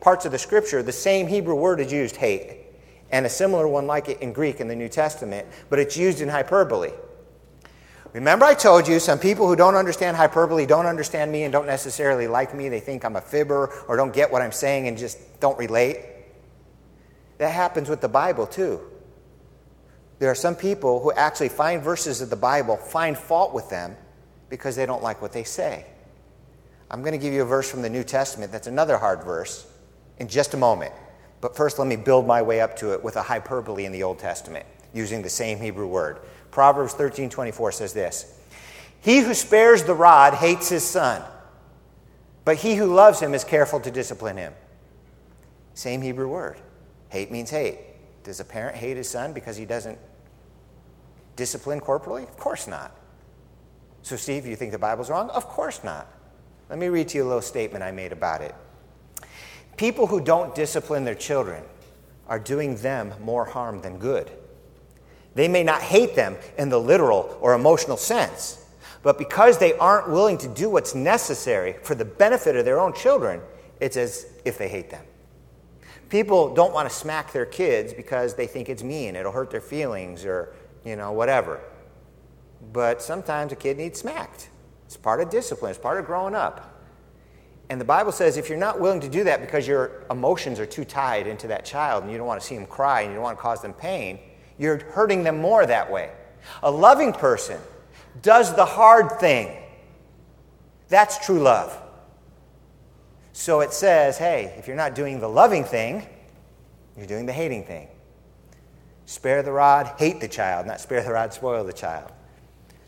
parts 0.00 0.24
of 0.24 0.32
the 0.32 0.38
scripture, 0.38 0.82
the 0.82 0.92
same 0.92 1.26
Hebrew 1.26 1.54
word 1.54 1.80
is 1.80 1.92
used, 1.92 2.16
hate, 2.16 2.63
and 3.10 3.26
a 3.26 3.28
similar 3.28 3.68
one 3.68 3.86
like 3.86 4.08
it 4.08 4.20
in 4.20 4.32
Greek 4.32 4.60
in 4.60 4.68
the 4.68 4.76
New 4.76 4.88
Testament, 4.88 5.46
but 5.70 5.78
it's 5.78 5.96
used 5.96 6.20
in 6.20 6.28
hyperbole. 6.28 6.92
Remember, 8.12 8.44
I 8.44 8.54
told 8.54 8.86
you 8.86 9.00
some 9.00 9.18
people 9.18 9.48
who 9.48 9.56
don't 9.56 9.74
understand 9.74 10.16
hyperbole 10.16 10.66
don't 10.66 10.86
understand 10.86 11.32
me 11.32 11.42
and 11.42 11.52
don't 11.52 11.66
necessarily 11.66 12.28
like 12.28 12.54
me. 12.54 12.68
They 12.68 12.78
think 12.78 13.04
I'm 13.04 13.16
a 13.16 13.20
fibber 13.20 13.72
or 13.88 13.96
don't 13.96 14.12
get 14.12 14.30
what 14.30 14.40
I'm 14.40 14.52
saying 14.52 14.86
and 14.86 14.96
just 14.96 15.40
don't 15.40 15.58
relate. 15.58 15.98
That 17.38 17.50
happens 17.50 17.88
with 17.88 18.00
the 18.00 18.08
Bible, 18.08 18.46
too. 18.46 18.80
There 20.20 20.30
are 20.30 20.36
some 20.36 20.54
people 20.54 21.00
who 21.00 21.10
actually 21.12 21.48
find 21.48 21.82
verses 21.82 22.20
of 22.20 22.30
the 22.30 22.36
Bible, 22.36 22.76
find 22.76 23.18
fault 23.18 23.52
with 23.52 23.68
them 23.68 23.96
because 24.48 24.76
they 24.76 24.86
don't 24.86 25.02
like 25.02 25.20
what 25.20 25.32
they 25.32 25.42
say. 25.42 25.84
I'm 26.90 27.00
going 27.00 27.12
to 27.12 27.18
give 27.18 27.34
you 27.34 27.42
a 27.42 27.46
verse 27.46 27.68
from 27.68 27.82
the 27.82 27.90
New 27.90 28.04
Testament 28.04 28.52
that's 28.52 28.68
another 28.68 28.96
hard 28.96 29.24
verse 29.24 29.66
in 30.18 30.28
just 30.28 30.54
a 30.54 30.56
moment. 30.56 30.94
But 31.44 31.54
first, 31.54 31.78
let 31.78 31.86
me 31.86 31.96
build 31.96 32.26
my 32.26 32.40
way 32.40 32.62
up 32.62 32.74
to 32.76 32.94
it 32.94 33.04
with 33.04 33.16
a 33.16 33.22
hyperbole 33.22 33.84
in 33.84 33.92
the 33.92 34.02
Old 34.02 34.18
Testament 34.18 34.64
using 34.94 35.20
the 35.20 35.28
same 35.28 35.60
Hebrew 35.60 35.86
word. 35.86 36.20
Proverbs 36.50 36.94
13 36.94 37.28
24 37.28 37.70
says 37.72 37.92
this 37.92 38.34
He 39.02 39.18
who 39.18 39.34
spares 39.34 39.82
the 39.82 39.92
rod 39.92 40.32
hates 40.32 40.70
his 40.70 40.82
son, 40.82 41.22
but 42.46 42.56
he 42.56 42.76
who 42.76 42.86
loves 42.86 43.20
him 43.20 43.34
is 43.34 43.44
careful 43.44 43.78
to 43.80 43.90
discipline 43.90 44.38
him. 44.38 44.54
Same 45.74 46.00
Hebrew 46.00 46.28
word. 46.28 46.56
Hate 47.10 47.30
means 47.30 47.50
hate. 47.50 47.78
Does 48.22 48.40
a 48.40 48.44
parent 48.46 48.76
hate 48.76 48.96
his 48.96 49.10
son 49.10 49.34
because 49.34 49.58
he 49.58 49.66
doesn't 49.66 49.98
discipline 51.36 51.80
corporally? 51.80 52.22
Of 52.22 52.38
course 52.38 52.66
not. 52.66 52.90
So, 54.00 54.16
Steve, 54.16 54.46
you 54.46 54.56
think 54.56 54.72
the 54.72 54.78
Bible's 54.78 55.10
wrong? 55.10 55.28
Of 55.28 55.46
course 55.46 55.84
not. 55.84 56.08
Let 56.70 56.78
me 56.78 56.88
read 56.88 57.08
to 57.08 57.18
you 57.18 57.24
a 57.24 57.28
little 57.28 57.42
statement 57.42 57.84
I 57.84 57.90
made 57.90 58.12
about 58.12 58.40
it. 58.40 58.54
People 59.76 60.06
who 60.06 60.20
don't 60.20 60.54
discipline 60.54 61.04
their 61.04 61.14
children 61.14 61.62
are 62.28 62.38
doing 62.38 62.76
them 62.76 63.12
more 63.20 63.44
harm 63.44 63.80
than 63.80 63.98
good. 63.98 64.30
They 65.34 65.48
may 65.48 65.64
not 65.64 65.82
hate 65.82 66.14
them 66.14 66.36
in 66.56 66.68
the 66.68 66.80
literal 66.80 67.36
or 67.40 67.54
emotional 67.54 67.96
sense, 67.96 68.64
but 69.02 69.18
because 69.18 69.58
they 69.58 69.74
aren't 69.74 70.08
willing 70.08 70.38
to 70.38 70.48
do 70.48 70.70
what's 70.70 70.94
necessary 70.94 71.74
for 71.82 71.94
the 71.94 72.04
benefit 72.04 72.56
of 72.56 72.64
their 72.64 72.80
own 72.80 72.94
children, 72.94 73.40
it's 73.80 73.96
as 73.96 74.26
if 74.44 74.56
they 74.56 74.68
hate 74.68 74.90
them. 74.90 75.04
People 76.08 76.54
don't 76.54 76.72
want 76.72 76.88
to 76.88 76.94
smack 76.94 77.32
their 77.32 77.46
kids 77.46 77.92
because 77.92 78.34
they 78.34 78.46
think 78.46 78.68
it's 78.68 78.82
mean, 78.82 79.16
it'll 79.16 79.32
hurt 79.32 79.50
their 79.50 79.60
feelings 79.60 80.24
or, 80.24 80.54
you 80.84 80.94
know, 80.94 81.10
whatever. 81.12 81.60
But 82.72 83.02
sometimes 83.02 83.52
a 83.52 83.56
kid 83.56 83.76
needs 83.76 83.98
smacked. 83.98 84.48
It's 84.86 84.96
part 84.96 85.20
of 85.20 85.30
discipline, 85.30 85.70
it's 85.70 85.78
part 85.78 85.98
of 85.98 86.06
growing 86.06 86.34
up. 86.34 86.73
And 87.70 87.80
the 87.80 87.84
Bible 87.84 88.12
says 88.12 88.36
if 88.36 88.48
you're 88.48 88.58
not 88.58 88.80
willing 88.80 89.00
to 89.00 89.08
do 89.08 89.24
that 89.24 89.40
because 89.40 89.66
your 89.66 90.02
emotions 90.10 90.60
are 90.60 90.66
too 90.66 90.84
tied 90.84 91.26
into 91.26 91.46
that 91.48 91.64
child 91.64 92.02
and 92.02 92.12
you 92.12 92.18
don't 92.18 92.26
want 92.26 92.40
to 92.40 92.46
see 92.46 92.54
them 92.54 92.66
cry 92.66 93.02
and 93.02 93.10
you 93.10 93.14
don't 93.14 93.24
want 93.24 93.38
to 93.38 93.42
cause 93.42 93.62
them 93.62 93.72
pain, 93.72 94.18
you're 94.58 94.78
hurting 94.78 95.24
them 95.24 95.38
more 95.38 95.64
that 95.64 95.90
way. 95.90 96.10
A 96.62 96.70
loving 96.70 97.12
person 97.12 97.58
does 98.22 98.54
the 98.54 98.64
hard 98.64 99.18
thing. 99.18 99.56
That's 100.88 101.24
true 101.24 101.38
love. 101.38 101.80
So 103.32 103.60
it 103.60 103.72
says, 103.72 104.18
hey, 104.18 104.54
if 104.58 104.68
you're 104.68 104.76
not 104.76 104.94
doing 104.94 105.18
the 105.18 105.28
loving 105.28 105.64
thing, 105.64 106.06
you're 106.96 107.06
doing 107.06 107.26
the 107.26 107.32
hating 107.32 107.64
thing. 107.64 107.88
Spare 109.06 109.42
the 109.42 109.52
rod, 109.52 109.92
hate 109.98 110.20
the 110.20 110.28
child, 110.28 110.66
not 110.66 110.80
spare 110.80 111.02
the 111.02 111.12
rod, 111.12 111.32
spoil 111.32 111.64
the 111.64 111.72
child. 111.72 112.12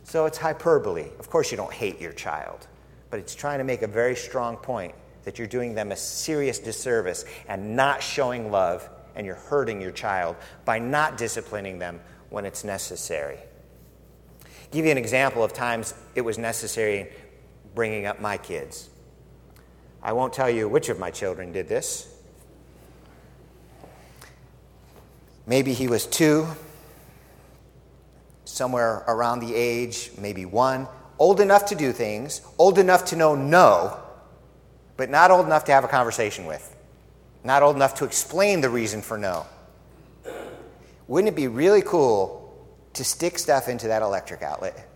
So 0.04 0.26
it's 0.26 0.38
hyperbole. 0.38 1.08
Of 1.18 1.28
course, 1.30 1.50
you 1.50 1.56
don't 1.56 1.72
hate 1.72 2.00
your 2.00 2.12
child 2.12 2.68
but 3.10 3.20
it's 3.20 3.34
trying 3.34 3.58
to 3.58 3.64
make 3.64 3.82
a 3.82 3.86
very 3.86 4.16
strong 4.16 4.56
point 4.56 4.94
that 5.24 5.38
you're 5.38 5.48
doing 5.48 5.74
them 5.74 5.92
a 5.92 5.96
serious 5.96 6.58
disservice 6.58 7.24
and 7.48 7.74
not 7.76 8.02
showing 8.02 8.50
love, 8.50 8.88
and 9.14 9.26
you're 9.26 9.34
hurting 9.34 9.80
your 9.80 9.90
child 9.90 10.36
by 10.64 10.78
not 10.78 11.16
disciplining 11.16 11.78
them 11.78 12.00
when 12.30 12.44
it's 12.44 12.64
necessary. 12.64 13.38
I'll 14.44 14.70
give 14.70 14.84
you 14.84 14.90
an 14.90 14.98
example 14.98 15.42
of 15.42 15.52
times 15.52 15.94
it 16.14 16.20
was 16.20 16.38
necessary 16.38 17.08
bringing 17.74 18.06
up 18.06 18.20
my 18.20 18.36
kids. 18.36 18.88
I 20.02 20.12
won't 20.12 20.32
tell 20.32 20.50
you 20.50 20.68
which 20.68 20.88
of 20.88 20.98
my 20.98 21.10
children 21.10 21.52
did 21.52 21.68
this. 21.68 22.12
Maybe 25.46 25.72
he 25.72 25.88
was 25.88 26.06
two, 26.06 26.46
somewhere 28.44 29.04
around 29.08 29.40
the 29.40 29.54
age, 29.54 30.10
maybe 30.18 30.44
one 30.44 30.88
old 31.18 31.40
enough 31.40 31.66
to 31.66 31.74
do 31.74 31.92
things, 31.92 32.40
old 32.58 32.78
enough 32.78 33.04
to 33.06 33.16
know 33.16 33.34
no, 33.34 33.98
but 34.96 35.10
not 35.10 35.30
old 35.30 35.46
enough 35.46 35.64
to 35.64 35.72
have 35.72 35.84
a 35.84 35.88
conversation 35.88 36.46
with, 36.46 36.74
not 37.44 37.62
old 37.62 37.76
enough 37.76 37.94
to 37.96 38.04
explain 38.04 38.60
the 38.60 38.70
reason 38.70 39.02
for 39.02 39.18
no. 39.18 39.46
Wouldn't 41.08 41.32
it 41.32 41.36
be 41.36 41.48
really 41.48 41.82
cool 41.82 42.52
to 42.94 43.04
stick 43.04 43.38
stuff 43.38 43.68
into 43.68 43.88
that 43.88 44.02
electric 44.02 44.42
outlet? 44.42 44.88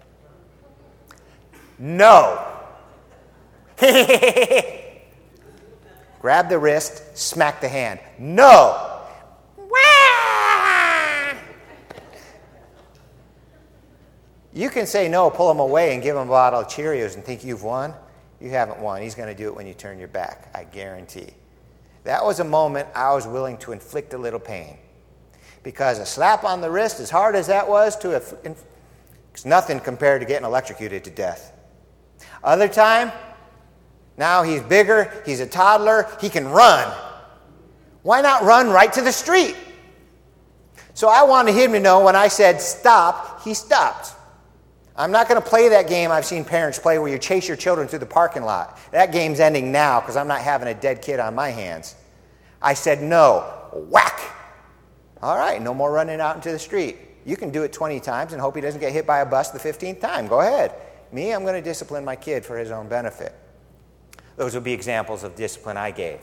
No. 1.79 2.47
Grab 6.21 6.49
the 6.51 6.59
wrist, 6.59 7.17
smack 7.17 7.61
the 7.61 7.69
hand. 7.69 8.01
No. 8.19 9.00
You 14.53 14.69
can 14.69 14.87
say 14.87 15.09
no, 15.09 15.31
pull 15.31 15.51
him 15.51 15.61
away, 15.61 15.95
and 15.95 16.03
give 16.03 16.17
him 16.17 16.23
a 16.23 16.31
bottle 16.31 16.61
of 16.61 16.67
Cheerios 16.67 17.15
and 17.15 17.25
think 17.25 17.45
you've 17.45 17.63
won. 17.63 17.95
You 18.41 18.51
haven't 18.51 18.81
won. 18.81 19.03
He's 19.03 19.15
going 19.15 19.29
to 19.29 19.35
do 19.35 19.49
it 19.49 19.55
when 19.55 19.67
you 19.67 19.75
turn 19.75 19.99
your 19.99 20.09
back, 20.09 20.51
I 20.55 20.65
guarantee. 20.65 21.29
That 22.05 22.25
was 22.25 22.41
a 22.41 22.45
moment 22.45 22.89
I 22.95 23.13
was 23.15 23.27
willing 23.27 23.59
to 23.59 23.73
inflict 23.73 24.15
a 24.15 24.19
little 24.19 24.41
pain. 24.41 24.79
Because 25.63 25.99
a 25.99 26.07
slap 26.07 26.43
on 26.43 26.61
the 26.61 26.71
wrist, 26.71 27.01
as 27.01 27.11
hard 27.11 27.37
as 27.37 27.47
that 27.49 27.69
was, 27.69 27.97
to 27.99 28.13
it's 28.13 29.45
nothing 29.45 29.79
compared 29.79 30.23
to 30.23 30.27
getting 30.27 30.47
electrocuted 30.47 31.05
to 31.05 31.11
death. 31.11 31.53
Other 32.43 32.67
time, 32.67 33.13
now 34.17 34.43
he's 34.43 34.63
bigger, 34.63 35.23
he's 35.25 35.41
a 35.41 35.47
toddler, 35.47 36.09
he 36.21 36.29
can 36.29 36.49
run. 36.49 36.93
Why 38.03 38.23
not 38.23 38.43
run 38.43 38.71
right 38.71 38.93
to 38.95 39.03
the 39.03 39.13
street? 39.13 39.57
So 40.95 41.09
I 41.09 41.23
wanted 41.23 41.55
him 41.55 41.73
to 41.73 41.81
know 41.81 42.05
when 42.05 42.17
I 42.17 42.29
said 42.29 42.61
stop, 42.61 43.43
he 43.45 43.55
stopped. 43.55 44.15
I'm 45.01 45.11
not 45.11 45.29
going 45.29 45.41
to 45.41 45.49
play 45.49 45.71
that 45.71 45.89
game 45.89 46.11
I've 46.11 46.27
seen 46.27 46.45
parents 46.45 46.79
play 46.79 46.99
where 46.99 47.11
you 47.11 47.19
chase 47.19 47.49
your 47.49 47.57
children 47.57 47.89
through 47.89 48.01
the 48.01 48.07
parking 48.07 48.43
lot. 48.43 48.79
That 48.93 49.13
game's 49.13 49.41
ending 49.41 49.73
now 49.73 49.99
because 49.99 50.15
I'm 50.15 50.29
not 50.29 50.43
having 50.43 50.69
a 50.69 50.75
dead 50.75 51.01
kid 51.01 51.19
on 51.19 51.35
my 51.35 51.49
hands. 51.49 51.95
I 52.61 52.75
said, 52.75 53.01
no. 53.01 53.51
Whack. 53.73 54.21
All 55.23 55.39
right, 55.39 55.63
no 55.63 55.73
more 55.73 55.91
running 55.91 56.21
out 56.21 56.37
into 56.37 56.53
the 56.53 56.59
street. 56.59 56.99
You 57.25 57.35
can 57.35 57.49
do 57.49 57.63
it 57.63 57.73
20 57.73 57.99
times 58.01 58.35
and 58.35 58.43
hope 58.43 58.55
he 58.57 58.61
doesn't 58.61 58.81
get 58.81 58.93
hit 58.93 59.07
by 59.07 59.21
a 59.21 59.27
bus 59.27 59.49
the 59.49 59.59
15th 59.59 60.03
time. 60.03 60.27
Go 60.27 60.43
ahead. 60.43 60.75
Me, 61.13 61.33
I'm 61.33 61.45
going 61.45 61.55
to 61.55 61.67
discipline 61.67 62.05
my 62.05 62.15
kid 62.15 62.45
for 62.45 62.59
his 62.59 62.71
own 62.71 62.87
benefit. 62.87 63.35
Those 64.37 64.55
would 64.55 64.65
be 64.65 64.75
examples 64.75 65.25
of 65.25 65.35
discipline 65.35 65.79
I 65.79 65.93
gave. 65.93 66.21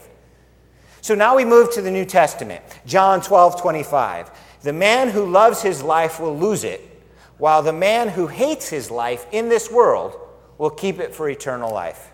So 1.02 1.16
now 1.16 1.36
we 1.36 1.46
move 1.46 1.74
to 1.74 1.82
the 1.82 1.90
New 1.90 2.06
Testament. 2.06 2.64
John 2.86 3.22
12, 3.22 3.60
25. 3.60 4.30
The 4.62 4.74
man 4.74 5.10
who 5.10 5.26
loves 5.26 5.64
his 5.64 5.82
life 5.82 6.20
will 6.20 6.38
lose 6.38 6.64
it 6.64 6.97
while 7.38 7.62
the 7.62 7.74
man 7.74 8.10
who 8.10 8.28
hates 8.28 8.70
his 8.70 8.90
life 8.90 9.26
in 9.32 9.50
this 9.50 9.70
world 9.72 10.20
will 10.58 10.70
keep 10.70 11.00
it 11.00 11.14
for 11.14 11.30
eternal 11.30 11.72
life. 11.72 12.12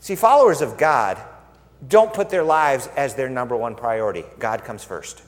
See, 0.00 0.16
followers 0.16 0.60
of 0.60 0.76
God 0.76 1.18
don't 1.86 2.12
put 2.12 2.30
their 2.30 2.42
lives 2.42 2.88
as 2.96 3.14
their 3.14 3.28
number 3.28 3.56
one 3.56 3.74
priority. 3.74 4.24
God 4.38 4.64
comes 4.64 4.82
first. 4.82 5.22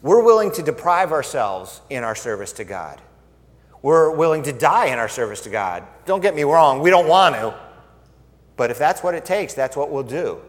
We're 0.00 0.22
willing 0.22 0.52
to 0.52 0.62
deprive 0.62 1.12
ourselves 1.12 1.80
in 1.90 2.04
our 2.04 2.14
service 2.14 2.52
to 2.54 2.64
God. 2.64 3.00
We're 3.82 4.10
willing 4.10 4.42
to 4.44 4.52
die 4.52 4.86
in 4.86 4.98
our 4.98 5.08
service 5.08 5.40
to 5.42 5.50
God. 5.50 5.84
Don't 6.06 6.20
get 6.20 6.34
me 6.34 6.44
wrong, 6.44 6.80
we 6.80 6.90
don't 6.90 7.08
want 7.08 7.34
to. 7.34 7.54
But 8.56 8.70
if 8.70 8.78
that's 8.78 9.02
what 9.02 9.14
it 9.14 9.24
takes, 9.24 9.54
that's 9.54 9.76
what 9.76 9.90
we'll 9.90 10.02
do. 10.02 10.40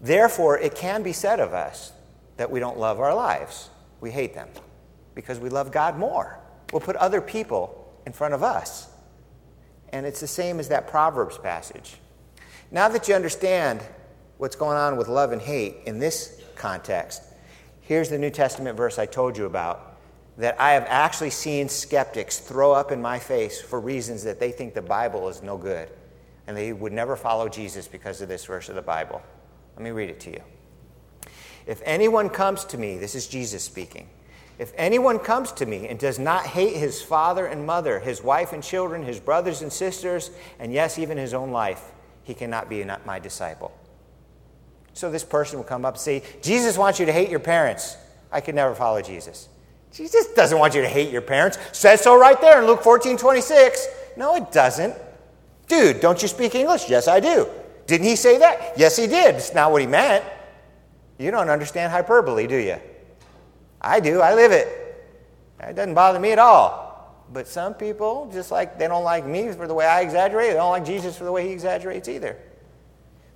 Therefore, 0.00 0.58
it 0.58 0.74
can 0.74 1.02
be 1.02 1.12
said 1.12 1.40
of 1.40 1.52
us 1.52 1.92
that 2.36 2.50
we 2.50 2.60
don't 2.60 2.78
love 2.78 3.00
our 3.00 3.14
lives, 3.14 3.68
we 4.00 4.10
hate 4.10 4.34
them 4.34 4.48
because 5.18 5.40
we 5.40 5.48
love 5.48 5.72
God 5.72 5.98
more. 5.98 6.38
We'll 6.72 6.78
put 6.78 6.94
other 6.94 7.20
people 7.20 7.92
in 8.06 8.12
front 8.12 8.34
of 8.34 8.44
us. 8.44 8.88
And 9.92 10.06
it's 10.06 10.20
the 10.20 10.28
same 10.28 10.60
as 10.60 10.68
that 10.68 10.86
Proverbs 10.86 11.36
passage. 11.36 11.96
Now 12.70 12.88
that 12.88 13.08
you 13.08 13.16
understand 13.16 13.82
what's 14.36 14.54
going 14.54 14.76
on 14.76 14.96
with 14.96 15.08
love 15.08 15.32
and 15.32 15.42
hate 15.42 15.78
in 15.86 15.98
this 15.98 16.40
context, 16.54 17.24
here's 17.80 18.08
the 18.08 18.16
New 18.16 18.30
Testament 18.30 18.76
verse 18.76 18.96
I 18.96 19.06
told 19.06 19.36
you 19.36 19.46
about 19.46 19.98
that 20.36 20.54
I 20.60 20.74
have 20.74 20.86
actually 20.86 21.30
seen 21.30 21.68
skeptics 21.68 22.38
throw 22.38 22.72
up 22.72 22.92
in 22.92 23.02
my 23.02 23.18
face 23.18 23.60
for 23.60 23.80
reasons 23.80 24.22
that 24.22 24.38
they 24.38 24.52
think 24.52 24.72
the 24.72 24.82
Bible 24.82 25.28
is 25.28 25.42
no 25.42 25.56
good. 25.58 25.88
And 26.46 26.56
they 26.56 26.72
would 26.72 26.92
never 26.92 27.16
follow 27.16 27.48
Jesus 27.48 27.88
because 27.88 28.20
of 28.20 28.28
this 28.28 28.44
verse 28.44 28.68
of 28.68 28.76
the 28.76 28.82
Bible. 28.82 29.20
Let 29.74 29.82
me 29.82 29.90
read 29.90 30.10
it 30.10 30.20
to 30.20 30.30
you. 30.30 30.42
If 31.66 31.82
anyone 31.84 32.30
comes 32.30 32.64
to 32.66 32.78
me, 32.78 32.98
this 32.98 33.16
is 33.16 33.26
Jesus 33.26 33.64
speaking. 33.64 34.08
If 34.58 34.72
anyone 34.76 35.20
comes 35.20 35.52
to 35.52 35.66
me 35.66 35.86
and 35.86 35.98
does 35.98 36.18
not 36.18 36.44
hate 36.44 36.76
his 36.76 37.00
father 37.00 37.46
and 37.46 37.64
mother, 37.64 38.00
his 38.00 38.22
wife 38.22 38.52
and 38.52 38.62
children, 38.62 39.04
his 39.04 39.20
brothers 39.20 39.62
and 39.62 39.72
sisters, 39.72 40.30
and 40.58 40.72
yes, 40.72 40.98
even 40.98 41.16
his 41.16 41.32
own 41.32 41.52
life, 41.52 41.92
he 42.24 42.34
cannot 42.34 42.68
be 42.68 42.84
my 43.06 43.18
disciple. 43.20 43.72
So 44.94 45.10
this 45.12 45.22
person 45.22 45.58
will 45.58 45.64
come 45.64 45.84
up 45.84 45.94
and 45.94 46.00
say, 46.00 46.24
Jesus 46.42 46.76
wants 46.76 46.98
you 46.98 47.06
to 47.06 47.12
hate 47.12 47.30
your 47.30 47.38
parents. 47.38 47.96
I 48.32 48.40
could 48.40 48.56
never 48.56 48.74
follow 48.74 49.00
Jesus. 49.00 49.48
Jesus 49.92 50.26
doesn't 50.34 50.58
want 50.58 50.74
you 50.74 50.82
to 50.82 50.88
hate 50.88 51.10
your 51.10 51.22
parents. 51.22 51.56
Says 51.72 52.00
so 52.00 52.18
right 52.18 52.38
there 52.40 52.60
in 52.60 52.66
Luke 52.66 52.82
14 52.82 53.16
26. 53.16 53.86
No, 54.16 54.34
it 54.34 54.50
doesn't. 54.50 54.94
Dude, 55.68 56.00
don't 56.00 56.20
you 56.20 56.28
speak 56.28 56.54
English? 56.54 56.88
Yes, 56.88 57.06
I 57.06 57.20
do. 57.20 57.46
Didn't 57.86 58.06
he 58.06 58.16
say 58.16 58.38
that? 58.38 58.72
Yes, 58.76 58.96
he 58.96 59.06
did. 59.06 59.36
It's 59.36 59.54
not 59.54 59.70
what 59.70 59.80
he 59.80 59.86
meant. 59.86 60.24
You 61.18 61.30
don't 61.30 61.48
understand 61.48 61.92
hyperbole, 61.92 62.46
do 62.46 62.56
you? 62.56 62.76
I 63.80 64.00
do. 64.00 64.20
I 64.20 64.34
live 64.34 64.52
it. 64.52 64.68
It 65.60 65.74
doesn't 65.74 65.94
bother 65.94 66.18
me 66.18 66.32
at 66.32 66.38
all. 66.38 66.88
But 67.32 67.46
some 67.46 67.74
people, 67.74 68.30
just 68.32 68.50
like 68.50 68.78
they 68.78 68.88
don't 68.88 69.04
like 69.04 69.26
me 69.26 69.52
for 69.52 69.66
the 69.66 69.74
way 69.74 69.86
I 69.86 70.00
exaggerate, 70.00 70.50
they 70.50 70.56
don't 70.56 70.70
like 70.70 70.84
Jesus 70.84 71.16
for 71.16 71.24
the 71.24 71.32
way 71.32 71.46
he 71.46 71.52
exaggerates 71.52 72.08
either. 72.08 72.36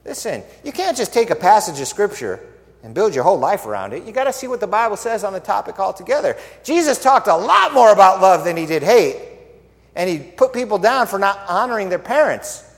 Listen, 0.05 0.43
you 0.65 0.73
can't 0.73 0.97
just 0.97 1.13
take 1.13 1.31
a 1.31 1.37
passage 1.37 1.81
of 1.81 1.87
Scripture 1.87 2.41
and 2.83 2.95
build 2.95 3.15
your 3.15 3.23
whole 3.23 3.39
life 3.39 3.67
around 3.67 3.93
it. 3.93 4.05
You 4.05 4.13
got 4.13 4.25
to 4.25 4.33
see 4.33 4.49
what 4.49 4.61
the 4.61 4.67
Bible 4.67 4.97
says 4.97 5.25
on 5.25 5.33
the 5.33 5.41
topic 5.41 5.79
altogether. 5.79 6.37
Jesus 6.65 7.01
talked 7.01 7.29
a 7.29 7.37
lot 7.37 7.73
more 7.73 7.93
about 7.93 8.21
love 8.21 8.45
than 8.45 8.57
he 8.57 8.67
did 8.67 8.83
hate. 8.83 9.29
And 9.95 10.09
he 10.09 10.19
put 10.19 10.53
people 10.53 10.79
down 10.79 11.07
for 11.07 11.19
not 11.19 11.39
honoring 11.49 11.89
their 11.91 11.99
parents. 11.99 12.69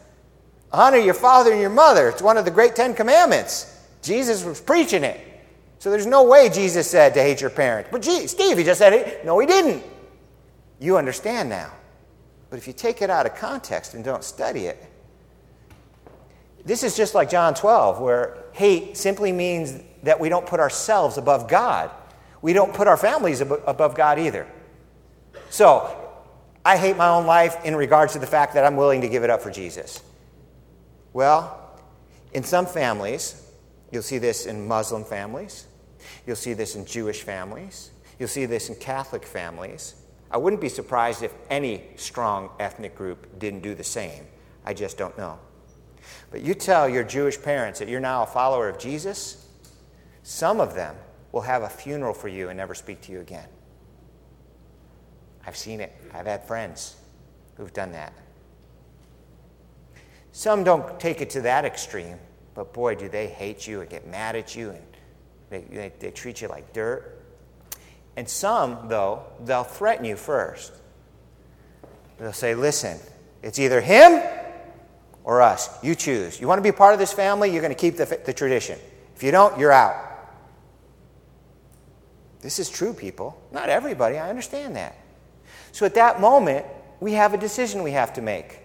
Honor 0.72 0.98
your 0.98 1.14
father 1.14 1.53
and 1.53 1.61
your 1.61 1.70
mother. 1.70 2.09
It's 2.09 2.20
one 2.20 2.37
of 2.37 2.44
the 2.44 2.50
great 2.50 2.74
Ten 2.74 2.94
Commandments. 2.94 3.70
Jesus 4.03 4.44
was 4.44 4.61
preaching 4.61 5.05
it. 5.05 5.20
So 5.85 5.90
there's 5.90 6.07
no 6.07 6.25
way 6.25 6.49
Jesus 6.49 6.90
said 6.90 7.12
to 7.12 7.20
hate 7.23 7.42
your 7.42 7.51
parents. 7.51 7.90
But 7.92 8.01
gee, 8.01 8.27
Steve, 8.27 8.57
he 8.57 8.64
just 8.64 8.79
said 8.79 8.94
it. 8.94 9.23
No, 9.23 9.38
he 9.38 9.47
didn't. 9.47 9.83
You 10.81 10.97
understand 10.97 11.51
now. 11.51 11.75
But 12.49 12.57
if 12.57 12.66
you 12.66 12.73
take 12.73 13.03
it 13.03 13.11
out 13.11 13.27
of 13.27 13.35
context 13.35 13.92
and 13.92 14.03
don't 14.03 14.25
study 14.25 14.64
it, 14.64 14.83
This 16.64 16.85
is 16.85 16.97
just 16.97 17.14
like 17.14 17.29
John 17.29 17.53
12, 17.53 18.01
where 18.01 18.38
hate 18.53 18.97
simply 18.97 19.31
means 19.31 19.79
that 20.05 20.18
we 20.18 20.31
don't 20.31 20.47
put 20.47 20.59
ourselves 20.59 21.18
above 21.18 21.51
God. 21.51 21.90
We 22.40 22.55
don't 22.55 22.73
put 22.73 22.88
our 22.88 22.97
families 22.97 23.42
above 23.42 23.94
God 23.94 24.18
either. 24.18 24.47
So, 25.51 25.94
I 26.64 26.79
hate 26.79 26.97
my 26.97 27.11
own 27.11 27.27
life 27.27 27.62
in 27.62 27.77
regards 27.77 28.14
to 28.14 28.18
the 28.18 28.27
fact 28.27 28.55
that 28.55 28.64
I'm 28.64 28.77
willing 28.77 29.03
to 29.03 29.09
give 29.11 29.23
it 29.23 29.29
up 29.29 29.42
for 29.42 29.51
Jesus. 29.51 30.03
Well, 31.12 31.79
in 32.33 32.42
some 32.42 32.64
families, 32.64 33.47
you'll 33.90 34.01
see 34.01 34.16
this 34.16 34.47
in 34.47 34.66
Muslim 34.66 35.05
families, 35.05 35.66
you'll 36.26 36.36
see 36.36 36.52
this 36.54 36.76
in 36.76 36.84
Jewish 36.86 37.22
families, 37.22 37.90
you'll 38.18 38.28
see 38.28 38.46
this 38.46 38.68
in 38.68 38.76
Catholic 38.76 39.24
families. 39.24 39.94
I 40.30 40.36
wouldn't 40.36 40.60
be 40.60 40.68
surprised 40.68 41.22
if 41.22 41.32
any 41.50 41.84
strong 41.96 42.50
ethnic 42.58 42.96
group 42.96 43.38
didn't 43.38 43.60
do 43.60 43.74
the 43.74 43.84
same. 43.84 44.24
I 44.64 44.74
just 44.74 44.98
don't 44.98 45.16
know. 45.16 45.38
But 46.30 46.42
you 46.42 46.54
tell 46.54 46.88
your 46.88 47.04
Jewish 47.04 47.40
parents 47.40 47.78
that 47.78 47.88
you're 47.88 48.00
now 48.00 48.22
a 48.22 48.26
follower 48.26 48.68
of 48.68 48.78
Jesus, 48.78 49.46
some 50.22 50.60
of 50.60 50.74
them 50.74 50.96
will 51.32 51.42
have 51.42 51.62
a 51.62 51.68
funeral 51.68 52.14
for 52.14 52.28
you 52.28 52.48
and 52.48 52.56
never 52.56 52.74
speak 52.74 53.00
to 53.02 53.12
you 53.12 53.20
again. 53.20 53.48
I've 55.46 55.56
seen 55.56 55.80
it. 55.80 55.92
I've 56.12 56.26
had 56.26 56.46
friends 56.46 56.96
who've 57.56 57.72
done 57.72 57.92
that. 57.92 58.12
Some 60.32 60.64
don't 60.64 60.98
take 60.98 61.20
it 61.20 61.30
to 61.30 61.42
that 61.42 61.64
extreme, 61.64 62.18
but 62.54 62.72
boy, 62.72 62.96
do 62.96 63.08
they 63.08 63.28
hate 63.28 63.66
you 63.66 63.82
and 63.82 63.90
get 63.90 64.06
mad 64.06 64.34
at 64.34 64.56
you 64.56 64.70
and 64.70 64.82
they, 65.54 65.60
they, 65.60 65.92
they 66.00 66.10
treat 66.10 66.42
you 66.42 66.48
like 66.48 66.72
dirt. 66.72 67.22
And 68.16 68.28
some, 68.28 68.88
though, 68.88 69.24
they'll 69.44 69.64
threaten 69.64 70.04
you 70.04 70.16
first. 70.16 70.72
They'll 72.18 72.32
say, 72.32 72.54
listen, 72.54 72.98
it's 73.42 73.58
either 73.58 73.80
him 73.80 74.22
or 75.24 75.42
us. 75.42 75.68
You 75.82 75.94
choose. 75.94 76.40
You 76.40 76.48
want 76.48 76.58
to 76.58 76.62
be 76.62 76.72
part 76.72 76.92
of 76.92 76.98
this 76.98 77.12
family, 77.12 77.50
you're 77.50 77.62
going 77.62 77.74
to 77.74 77.80
keep 77.80 77.96
the, 77.96 78.20
the 78.24 78.32
tradition. 78.32 78.78
If 79.16 79.22
you 79.22 79.30
don't, 79.30 79.58
you're 79.58 79.72
out. 79.72 80.10
This 82.40 82.58
is 82.58 82.68
true, 82.68 82.92
people. 82.92 83.40
Not 83.52 83.68
everybody, 83.68 84.18
I 84.18 84.28
understand 84.28 84.76
that. 84.76 84.96
So 85.72 85.86
at 85.86 85.94
that 85.94 86.20
moment, 86.20 86.66
we 87.00 87.12
have 87.12 87.32
a 87.34 87.38
decision 87.38 87.82
we 87.82 87.92
have 87.92 88.12
to 88.14 88.22
make 88.22 88.58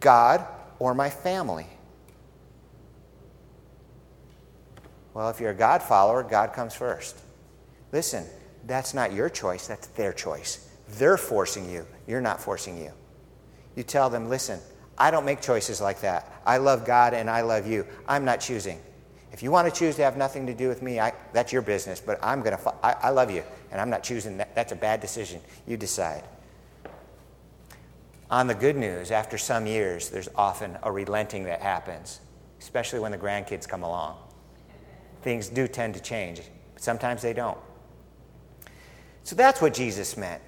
God 0.00 0.46
or 0.78 0.94
my 0.94 1.10
family. 1.10 1.66
Well, 5.16 5.30
if 5.30 5.40
you're 5.40 5.52
a 5.52 5.54
God 5.54 5.82
follower, 5.82 6.22
God 6.22 6.52
comes 6.52 6.74
first. 6.74 7.18
Listen, 7.90 8.26
that's 8.66 8.92
not 8.92 9.14
your 9.14 9.30
choice, 9.30 9.66
that's 9.66 9.86
their 9.86 10.12
choice. 10.12 10.68
They're 10.98 11.16
forcing 11.16 11.70
you, 11.70 11.86
you're 12.06 12.20
not 12.20 12.38
forcing 12.38 12.76
you. 12.76 12.92
You 13.76 13.82
tell 13.82 14.10
them, 14.10 14.28
listen, 14.28 14.60
I 14.98 15.10
don't 15.10 15.24
make 15.24 15.40
choices 15.40 15.80
like 15.80 16.02
that. 16.02 16.42
I 16.44 16.58
love 16.58 16.84
God 16.84 17.14
and 17.14 17.30
I 17.30 17.40
love 17.40 17.66
you. 17.66 17.86
I'm 18.06 18.26
not 18.26 18.40
choosing. 18.40 18.78
If 19.32 19.42
you 19.42 19.50
want 19.50 19.72
to 19.72 19.80
choose 19.80 19.96
to 19.96 20.02
have 20.02 20.18
nothing 20.18 20.44
to 20.48 20.54
do 20.54 20.68
with 20.68 20.82
me, 20.82 21.00
I, 21.00 21.14
that's 21.32 21.50
your 21.50 21.62
business, 21.62 21.98
but 21.98 22.22
I'm 22.22 22.42
going 22.42 22.54
to, 22.54 22.74
I, 22.84 22.92
I 23.04 23.08
love 23.08 23.30
you, 23.30 23.42
and 23.70 23.80
I'm 23.80 23.88
not 23.88 24.02
choosing 24.02 24.36
that. 24.36 24.54
That's 24.54 24.72
a 24.72 24.76
bad 24.76 25.00
decision. 25.00 25.40
You 25.66 25.78
decide. 25.78 26.24
On 28.30 28.48
the 28.48 28.54
good 28.54 28.76
news, 28.76 29.10
after 29.10 29.38
some 29.38 29.66
years, 29.66 30.10
there's 30.10 30.28
often 30.36 30.76
a 30.82 30.92
relenting 30.92 31.44
that 31.44 31.62
happens, 31.62 32.20
especially 32.60 33.00
when 33.00 33.12
the 33.12 33.18
grandkids 33.18 33.66
come 33.66 33.82
along. 33.82 34.18
Things 35.22 35.48
do 35.48 35.66
tend 35.66 35.94
to 35.94 36.00
change, 36.00 36.42
sometimes 36.76 37.22
they 37.22 37.32
don't. 37.32 37.58
So 39.24 39.34
that's 39.34 39.60
what 39.60 39.74
Jesus 39.74 40.16
meant. 40.16 40.42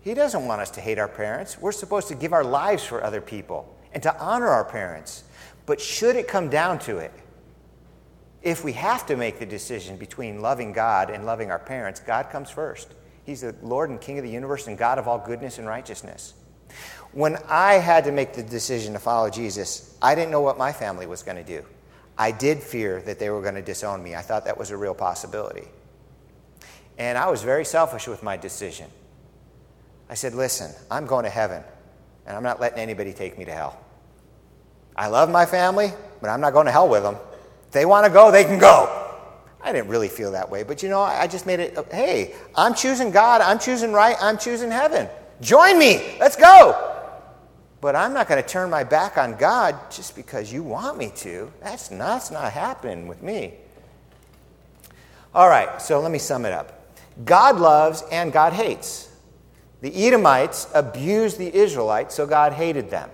He 0.00 0.14
doesn't 0.14 0.46
want 0.46 0.62
us 0.62 0.70
to 0.70 0.80
hate 0.80 0.98
our 0.98 1.08
parents. 1.08 1.58
We're 1.58 1.72
supposed 1.72 2.08
to 2.08 2.14
give 2.14 2.32
our 2.32 2.44
lives 2.44 2.84
for 2.84 3.04
other 3.04 3.20
people 3.20 3.76
and 3.92 4.02
to 4.02 4.18
honor 4.18 4.48
our 4.48 4.64
parents. 4.64 5.24
But 5.66 5.80
should 5.80 6.16
it 6.16 6.26
come 6.26 6.48
down 6.48 6.78
to 6.80 6.98
it, 6.98 7.12
if 8.42 8.64
we 8.64 8.72
have 8.72 9.04
to 9.06 9.16
make 9.16 9.38
the 9.38 9.46
decision 9.46 9.96
between 9.96 10.40
loving 10.40 10.72
God 10.72 11.10
and 11.10 11.26
loving 11.26 11.50
our 11.50 11.58
parents, 11.58 12.00
God 12.00 12.30
comes 12.30 12.50
first. 12.50 12.94
He's 13.26 13.42
the 13.42 13.54
Lord 13.62 13.90
and 13.90 14.00
King 14.00 14.18
of 14.18 14.24
the 14.24 14.30
universe 14.30 14.66
and 14.66 14.78
God 14.78 14.98
of 14.98 15.06
all 15.06 15.18
goodness 15.18 15.58
and 15.58 15.68
righteousness. 15.68 16.32
When 17.12 17.36
I 17.48 17.74
had 17.74 18.04
to 18.04 18.12
make 18.12 18.32
the 18.32 18.42
decision 18.42 18.94
to 18.94 18.98
follow 18.98 19.28
Jesus, 19.28 19.96
I 20.00 20.14
didn't 20.14 20.30
know 20.30 20.40
what 20.40 20.56
my 20.56 20.72
family 20.72 21.06
was 21.06 21.22
going 21.22 21.36
to 21.36 21.44
do. 21.44 21.64
I 22.20 22.32
did 22.32 22.62
fear 22.62 23.00
that 23.06 23.18
they 23.18 23.30
were 23.30 23.40
going 23.40 23.54
to 23.54 23.62
disown 23.62 24.02
me. 24.02 24.14
I 24.14 24.20
thought 24.20 24.44
that 24.44 24.58
was 24.58 24.70
a 24.70 24.76
real 24.76 24.92
possibility. 24.92 25.66
And 26.98 27.16
I 27.16 27.30
was 27.30 27.42
very 27.42 27.64
selfish 27.64 28.06
with 28.06 28.22
my 28.22 28.36
decision. 28.36 28.90
I 30.10 30.12
said, 30.12 30.34
Listen, 30.34 30.70
I'm 30.90 31.06
going 31.06 31.24
to 31.24 31.30
heaven, 31.30 31.62
and 32.26 32.36
I'm 32.36 32.42
not 32.42 32.60
letting 32.60 32.78
anybody 32.78 33.14
take 33.14 33.38
me 33.38 33.46
to 33.46 33.52
hell. 33.52 33.80
I 34.94 35.06
love 35.06 35.30
my 35.30 35.46
family, 35.46 35.94
but 36.20 36.28
I'm 36.28 36.42
not 36.42 36.52
going 36.52 36.66
to 36.66 36.72
hell 36.72 36.90
with 36.90 37.04
them. 37.04 37.16
If 37.68 37.70
they 37.70 37.86
want 37.86 38.04
to 38.04 38.12
go, 38.12 38.30
they 38.30 38.44
can 38.44 38.58
go. 38.58 39.16
I 39.62 39.72
didn't 39.72 39.88
really 39.88 40.08
feel 40.08 40.32
that 40.32 40.50
way, 40.50 40.62
but 40.62 40.82
you 40.82 40.90
know, 40.90 41.00
I 41.00 41.26
just 41.26 41.46
made 41.46 41.60
it 41.60 41.78
hey, 41.90 42.34
I'm 42.54 42.74
choosing 42.74 43.10
God, 43.12 43.40
I'm 43.40 43.58
choosing 43.58 43.92
right, 43.92 44.16
I'm 44.20 44.36
choosing 44.36 44.70
heaven. 44.70 45.08
Join 45.40 45.78
me, 45.78 46.18
let's 46.20 46.36
go. 46.36 46.89
But 47.80 47.96
I'm 47.96 48.12
not 48.12 48.28
going 48.28 48.42
to 48.42 48.48
turn 48.48 48.68
my 48.68 48.84
back 48.84 49.16
on 49.16 49.36
God 49.36 49.90
just 49.90 50.14
because 50.14 50.52
you 50.52 50.62
want 50.62 50.98
me 50.98 51.10
to. 51.16 51.50
That's 51.62 51.90
not, 51.90 51.98
that's 51.98 52.30
not 52.30 52.52
happening 52.52 53.08
with 53.08 53.22
me. 53.22 53.54
All 55.34 55.48
right, 55.48 55.80
so 55.80 56.00
let 56.00 56.10
me 56.10 56.18
sum 56.18 56.44
it 56.44 56.52
up 56.52 56.76
God 57.24 57.58
loves 57.58 58.02
and 58.10 58.32
God 58.32 58.52
hates. 58.52 59.08
The 59.80 60.06
Edomites 60.06 60.68
abused 60.74 61.38
the 61.38 61.54
Israelites, 61.54 62.14
so 62.14 62.26
God 62.26 62.52
hated 62.52 62.90
them. 62.90 63.08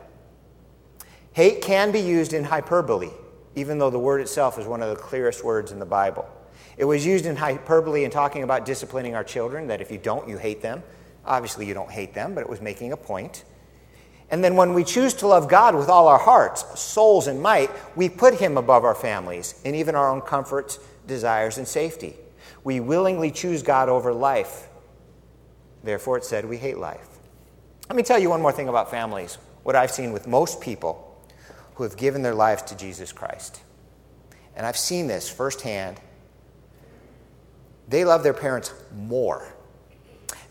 Hate 1.33 1.63
can 1.63 1.93
be 1.93 2.01
used 2.01 2.33
in 2.33 2.43
hyperbole 2.43 3.11
even 3.57 3.79
though 3.79 3.91
the 3.91 3.99
word 3.99 4.21
itself 4.21 4.59
is 4.59 4.67
one 4.67 4.83
of 4.83 4.91
the 4.91 5.03
clearest 5.03 5.43
words 5.43 5.73
in 5.73 5.79
the 5.79 5.87
Bible. 5.87 6.29
It 6.77 6.85
was 6.85 7.05
used 7.05 7.25
in 7.25 7.37
hyperbole 7.37 8.05
in 8.05 8.11
talking 8.11 8.43
about 8.43 8.67
disciplining 8.67 9.15
our 9.15 9.25
children, 9.25 9.67
that 9.69 9.81
if 9.81 9.91
you 9.91 9.97
don't, 9.97 10.29
you 10.29 10.37
hate 10.37 10.61
them. 10.61 10.83
Obviously, 11.25 11.67
you 11.67 11.73
don't 11.73 11.91
hate 11.91 12.13
them, 12.13 12.35
but 12.35 12.43
it 12.43 12.49
was 12.49 12.61
making 12.61 12.93
a 12.93 12.97
point. 12.97 13.45
And 14.31 14.43
then 14.43 14.57
when 14.57 14.75
we 14.75 14.83
choose 14.83 15.15
to 15.15 15.27
love 15.27 15.49
God 15.49 15.75
with 15.75 15.89
all 15.89 16.09
our 16.09 16.19
hearts, 16.19 16.79
souls, 16.79 17.29
and 17.29 17.41
might, 17.41 17.71
we 17.97 18.09
put 18.09 18.35
Him 18.35 18.57
above 18.57 18.85
our 18.85 18.95
families 18.95 19.61
and 19.65 19.77
even 19.77 19.95
our 19.95 20.11
own 20.11 20.21
comforts, 20.21 20.79
desires, 21.07 21.59
and 21.59 21.67
safety. 21.69 22.17
We 22.65 22.81
willingly 22.81 23.31
choose 23.31 23.63
God 23.63 23.89
over 23.89 24.13
life. 24.13 24.69
Therefore, 25.85 26.17
it 26.17 26.25
said 26.25 26.45
we 26.45 26.57
hate 26.57 26.79
life. 26.79 27.07
Let 27.89 27.97
me 27.97 28.03
tell 28.03 28.19
you 28.19 28.31
one 28.31 28.43
more 28.43 28.51
thing 28.51 28.69
about 28.69 28.91
families. 28.91 29.39
What 29.63 29.77
I've 29.77 29.93
seen 29.93 30.13
with 30.13 30.27
most 30.27 30.61
people 30.61 31.07
who 31.77 31.85
have 31.85 31.97
given 31.97 32.23
their 32.23 32.35
lives 32.35 32.63
to 32.63 32.77
Jesus 32.77 33.13
Christ. 33.13 33.61
And 34.57 34.67
I've 34.67 34.77
seen 34.77 35.07
this 35.07 35.31
firsthand. 35.31 36.01
They 37.89 38.05
love 38.05 38.25
their 38.25 38.35
parents 38.35 38.73
more, 38.93 39.47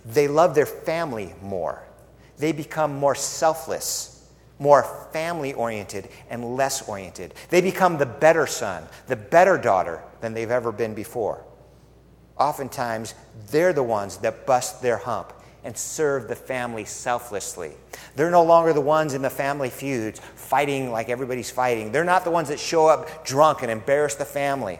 they 0.06 0.30
love 0.30 0.56
their 0.56 0.66
family 0.66 1.34
more. 1.42 1.85
They 2.38 2.52
become 2.52 2.96
more 2.96 3.16
selfless, 3.16 4.30
more 4.60 4.84
family 5.12 5.54
oriented, 5.54 6.10
and 6.30 6.56
less 6.56 6.88
oriented. 6.88 7.34
They 7.50 7.62
become 7.62 7.98
the 7.98 8.06
better 8.06 8.48
son, 8.48 8.84
the 9.08 9.16
better 9.16 9.58
daughter 9.58 10.04
than 10.22 10.34
they've 10.34 10.52
ever 10.52 10.72
been 10.72 10.94
before. 10.94 11.44
Oftentimes, 12.38 13.16
they're 13.50 13.74
the 13.74 13.84
ones 13.84 14.18
that 14.18 14.46
bust 14.46 14.82
their 14.82 14.98
hump 14.98 15.32
and 15.64 15.76
serve 15.76 16.28
the 16.28 16.36
family 16.36 16.86
selflessly. 16.86 17.72
They're 18.16 18.30
no 18.30 18.44
longer 18.44 18.72
the 18.72 18.82
ones 18.82 19.14
in 19.14 19.22
the 19.22 19.30
family 19.30 19.70
feuds 19.70 20.20
fighting 20.36 20.92
like 20.92 21.10
everybody's 21.10 21.50
fighting. 21.50 21.92
They're 21.92 22.04
not 22.04 22.24
the 22.24 22.32
ones 22.32 22.50
that 22.50 22.60
show 22.60 22.88
up 22.88 23.26
drunk 23.26 23.64
and 23.64 23.72
embarrass 23.72 24.16
the 24.16 24.26
family. 24.26 24.80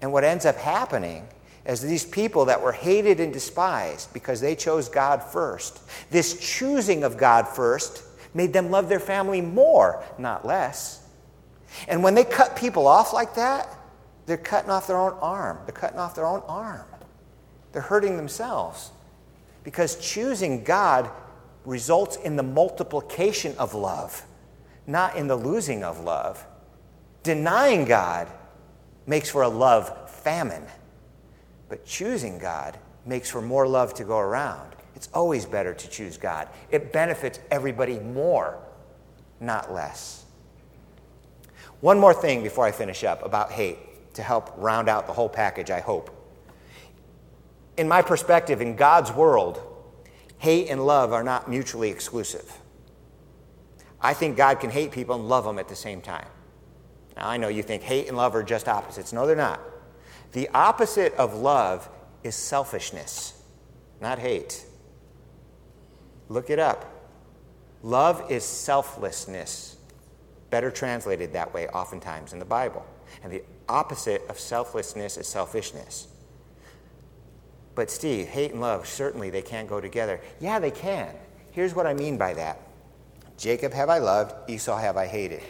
And 0.00 0.12
what 0.12 0.24
ends 0.24 0.44
up 0.44 0.56
happening 0.56 1.28
is 1.66 1.80
these 1.80 2.04
people 2.04 2.46
that 2.46 2.62
were 2.62 2.72
hated 2.72 3.20
and 3.20 3.32
despised 3.32 4.12
because 4.12 4.40
they 4.40 4.54
chose 4.54 4.88
God 4.88 5.22
first, 5.22 5.80
this 6.10 6.38
choosing 6.38 7.02
of 7.02 7.16
God 7.16 7.48
first 7.48 8.02
made 8.34 8.52
them 8.52 8.70
love 8.70 8.88
their 8.88 9.00
family 9.00 9.40
more, 9.40 10.02
not 10.18 10.46
less. 10.46 11.02
And 11.88 12.02
when 12.02 12.14
they 12.14 12.24
cut 12.24 12.56
people 12.56 12.86
off 12.86 13.12
like 13.12 13.34
that, 13.34 13.68
they're 14.26 14.36
cutting 14.36 14.70
off 14.70 14.86
their 14.86 14.98
own 14.98 15.16
arm. 15.20 15.58
They're 15.66 15.74
cutting 15.74 15.98
off 15.98 16.14
their 16.14 16.26
own 16.26 16.42
arm. 16.46 16.86
They're 17.72 17.82
hurting 17.82 18.16
themselves. 18.16 18.90
Because 19.64 19.96
choosing 19.96 20.64
God 20.64 21.10
results 21.64 22.16
in 22.16 22.36
the 22.36 22.42
multiplication 22.42 23.54
of 23.58 23.74
love, 23.74 24.24
not 24.86 25.16
in 25.16 25.26
the 25.26 25.36
losing 25.36 25.82
of 25.82 26.00
love. 26.00 26.44
Denying 27.22 27.84
God 27.84 28.28
makes 29.06 29.28
for 29.28 29.42
a 29.42 29.48
love 29.48 30.10
famine, 30.10 30.62
but 31.68 31.84
choosing 31.84 32.38
God 32.38 32.78
makes 33.04 33.30
for 33.30 33.40
more 33.40 33.66
love 33.66 33.94
to 33.94 34.04
go 34.04 34.18
around. 34.18 34.74
It's 34.94 35.08
always 35.12 35.44
better 35.44 35.74
to 35.74 35.88
choose 35.88 36.16
God. 36.16 36.48
It 36.70 36.92
benefits 36.92 37.38
everybody 37.50 37.98
more, 37.98 38.58
not 39.40 39.72
less. 39.72 40.24
One 41.80 41.98
more 41.98 42.14
thing 42.14 42.42
before 42.42 42.64
I 42.64 42.72
finish 42.72 43.04
up 43.04 43.24
about 43.24 43.52
hate 43.52 44.14
to 44.14 44.22
help 44.22 44.52
round 44.56 44.88
out 44.88 45.06
the 45.06 45.12
whole 45.12 45.28
package, 45.28 45.70
I 45.70 45.80
hope 45.80 46.16
in 47.76 47.88
my 47.88 48.02
perspective, 48.02 48.60
in 48.60 48.76
God's 48.76 49.12
world, 49.12 49.60
hate 50.38 50.68
and 50.68 50.86
love 50.86 51.12
are 51.12 51.22
not 51.22 51.48
mutually 51.48 51.90
exclusive. 51.90 52.60
I 54.00 54.14
think 54.14 54.36
God 54.36 54.60
can 54.60 54.70
hate 54.70 54.92
people 54.92 55.14
and 55.16 55.28
love 55.28 55.44
them 55.44 55.58
at 55.58 55.68
the 55.68 55.76
same 55.76 56.00
time. 56.00 56.26
Now, 57.16 57.28
I 57.28 57.36
know 57.36 57.48
you 57.48 57.62
think 57.62 57.82
hate 57.82 58.08
and 58.08 58.16
love 58.16 58.34
are 58.34 58.42
just 58.42 58.68
opposites. 58.68 59.12
No, 59.12 59.26
they're 59.26 59.36
not. 59.36 59.60
The 60.32 60.48
opposite 60.50 61.14
of 61.14 61.34
love 61.34 61.88
is 62.22 62.34
selfishness, 62.34 63.42
not 64.00 64.18
hate. 64.18 64.64
Look 66.28 66.50
it 66.50 66.58
up. 66.58 66.92
Love 67.82 68.30
is 68.30 68.44
selflessness, 68.44 69.76
better 70.50 70.70
translated 70.70 71.32
that 71.32 71.52
way 71.54 71.68
oftentimes 71.68 72.32
in 72.32 72.38
the 72.38 72.44
Bible. 72.44 72.84
And 73.22 73.32
the 73.32 73.42
opposite 73.68 74.22
of 74.28 74.38
selflessness 74.38 75.16
is 75.16 75.26
selfishness. 75.26 76.08
But 77.74 77.90
Steve, 77.90 78.26
hate 78.26 78.52
and 78.52 78.60
love, 78.60 78.88
certainly 78.88 79.30
they 79.30 79.42
can't 79.42 79.68
go 79.68 79.80
together. 79.80 80.20
Yeah, 80.40 80.58
they 80.58 80.70
can. 80.70 81.14
Here's 81.52 81.74
what 81.74 81.86
I 81.86 81.94
mean 81.94 82.16
by 82.16 82.34
that 82.34 82.60
Jacob 83.38 83.72
have 83.72 83.90
I 83.90 83.98
loved, 83.98 84.50
Esau 84.50 84.78
have 84.78 84.96
I 84.96 85.06
hated. 85.06 85.42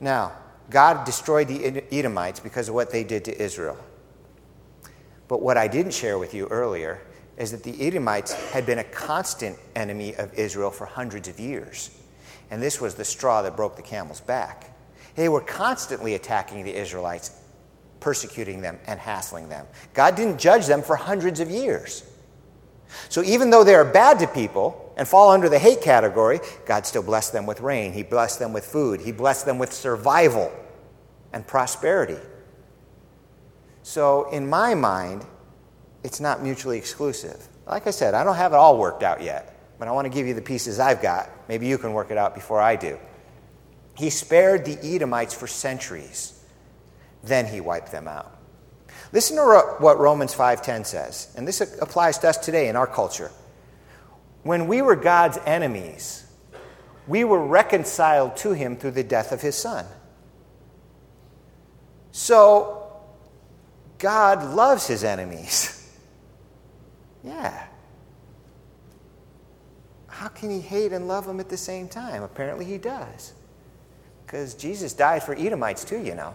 Now, 0.00 0.32
God 0.70 1.04
destroyed 1.04 1.48
the 1.48 1.84
Edomites 1.92 2.40
because 2.40 2.68
of 2.68 2.74
what 2.74 2.90
they 2.90 3.04
did 3.04 3.24
to 3.26 3.42
Israel. 3.42 3.78
But 5.28 5.42
what 5.42 5.56
I 5.56 5.68
didn't 5.68 5.92
share 5.92 6.18
with 6.18 6.34
you 6.34 6.46
earlier 6.46 7.02
is 7.36 7.52
that 7.52 7.62
the 7.62 7.86
Edomites 7.86 8.32
had 8.50 8.66
been 8.66 8.78
a 8.78 8.84
constant 8.84 9.56
enemy 9.76 10.14
of 10.16 10.34
Israel 10.34 10.70
for 10.70 10.86
hundreds 10.86 11.28
of 11.28 11.38
years. 11.38 11.90
And 12.50 12.62
this 12.62 12.80
was 12.80 12.94
the 12.94 13.04
straw 13.04 13.42
that 13.42 13.56
broke 13.56 13.76
the 13.76 13.82
camel's 13.82 14.20
back. 14.20 14.74
They 15.14 15.28
were 15.28 15.40
constantly 15.40 16.14
attacking 16.14 16.64
the 16.64 16.74
Israelites, 16.74 17.40
persecuting 18.00 18.60
them, 18.60 18.78
and 18.86 18.98
hassling 18.98 19.48
them. 19.48 19.66
God 19.94 20.16
didn't 20.16 20.38
judge 20.38 20.66
them 20.66 20.82
for 20.82 20.96
hundreds 20.96 21.40
of 21.40 21.50
years. 21.50 22.07
So 23.08 23.22
even 23.22 23.50
though 23.50 23.64
they 23.64 23.74
are 23.74 23.84
bad 23.84 24.18
to 24.20 24.26
people 24.26 24.92
and 24.96 25.06
fall 25.06 25.30
under 25.30 25.48
the 25.48 25.58
hate 25.58 25.82
category, 25.82 26.40
God 26.66 26.86
still 26.86 27.02
blessed 27.02 27.32
them 27.32 27.46
with 27.46 27.60
rain. 27.60 27.92
He 27.92 28.02
blessed 28.02 28.38
them 28.38 28.52
with 28.52 28.64
food. 28.64 29.00
He 29.00 29.12
blessed 29.12 29.46
them 29.46 29.58
with 29.58 29.72
survival 29.72 30.52
and 31.32 31.46
prosperity. 31.46 32.18
So, 33.82 34.28
in 34.30 34.48
my 34.48 34.74
mind, 34.74 35.24
it's 36.04 36.20
not 36.20 36.42
mutually 36.42 36.78
exclusive. 36.78 37.48
Like 37.66 37.86
I 37.86 37.90
said, 37.90 38.14
I 38.14 38.24
don't 38.24 38.36
have 38.36 38.52
it 38.52 38.56
all 38.56 38.78
worked 38.78 39.02
out 39.02 39.22
yet, 39.22 39.54
but 39.78 39.88
I 39.88 39.92
want 39.92 40.06
to 40.06 40.10
give 40.10 40.26
you 40.26 40.34
the 40.34 40.42
pieces 40.42 40.78
I've 40.78 41.02
got. 41.02 41.30
Maybe 41.48 41.66
you 41.66 41.78
can 41.78 41.92
work 41.92 42.10
it 42.10 42.18
out 42.18 42.34
before 42.34 42.60
I 42.60 42.76
do. 42.76 42.98
He 43.96 44.10
spared 44.10 44.64
the 44.64 44.78
Edomites 44.82 45.34
for 45.34 45.46
centuries. 45.46 46.42
Then 47.22 47.46
he 47.46 47.60
wiped 47.60 47.90
them 47.92 48.08
out. 48.08 48.37
Listen 49.12 49.36
to 49.36 49.76
what 49.78 49.98
Romans 49.98 50.34
5:10 50.34 50.84
says, 50.84 51.28
and 51.36 51.48
this 51.48 51.60
applies 51.60 52.18
to 52.18 52.28
us 52.28 52.36
today 52.36 52.68
in 52.68 52.76
our 52.76 52.86
culture. 52.86 53.30
When 54.42 54.66
we 54.66 54.82
were 54.82 54.96
God's 54.96 55.38
enemies, 55.46 56.24
we 57.06 57.24
were 57.24 57.44
reconciled 57.44 58.36
to 58.38 58.52
him 58.52 58.76
through 58.76 58.92
the 58.92 59.02
death 59.02 59.32
of 59.32 59.40
his 59.40 59.56
son. 59.56 59.86
So 62.12 62.86
God 63.98 64.54
loves 64.54 64.86
his 64.86 65.04
enemies. 65.04 65.90
yeah. 67.24 67.66
How 70.06 70.28
can 70.28 70.50
he 70.50 70.60
hate 70.60 70.92
and 70.92 71.08
love 71.08 71.26
them 71.26 71.40
at 71.40 71.48
the 71.48 71.56
same 71.56 71.88
time? 71.88 72.22
Apparently 72.22 72.64
he 72.64 72.76
does. 72.76 73.32
Because 74.26 74.54
Jesus 74.54 74.92
died 74.92 75.22
for 75.22 75.34
Edomites 75.34 75.84
too, 75.84 76.00
you 76.00 76.14
know. 76.14 76.34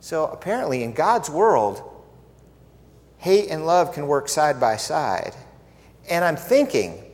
So 0.00 0.26
apparently, 0.26 0.82
in 0.82 0.92
God's 0.92 1.28
world, 1.28 1.82
hate 3.18 3.50
and 3.50 3.66
love 3.66 3.92
can 3.92 4.06
work 4.06 4.28
side 4.28 4.58
by 4.58 4.76
side. 4.76 5.34
And 6.08 6.24
I'm 6.24 6.36
thinking 6.36 7.04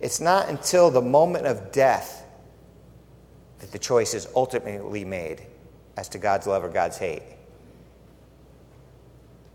it's 0.00 0.20
not 0.20 0.48
until 0.48 0.90
the 0.90 1.00
moment 1.00 1.46
of 1.46 1.70
death 1.70 2.26
that 3.60 3.70
the 3.70 3.78
choice 3.78 4.14
is 4.14 4.26
ultimately 4.34 5.04
made 5.04 5.42
as 5.96 6.08
to 6.10 6.18
God's 6.18 6.48
love 6.48 6.64
or 6.64 6.68
God's 6.68 6.98
hate. 6.98 7.22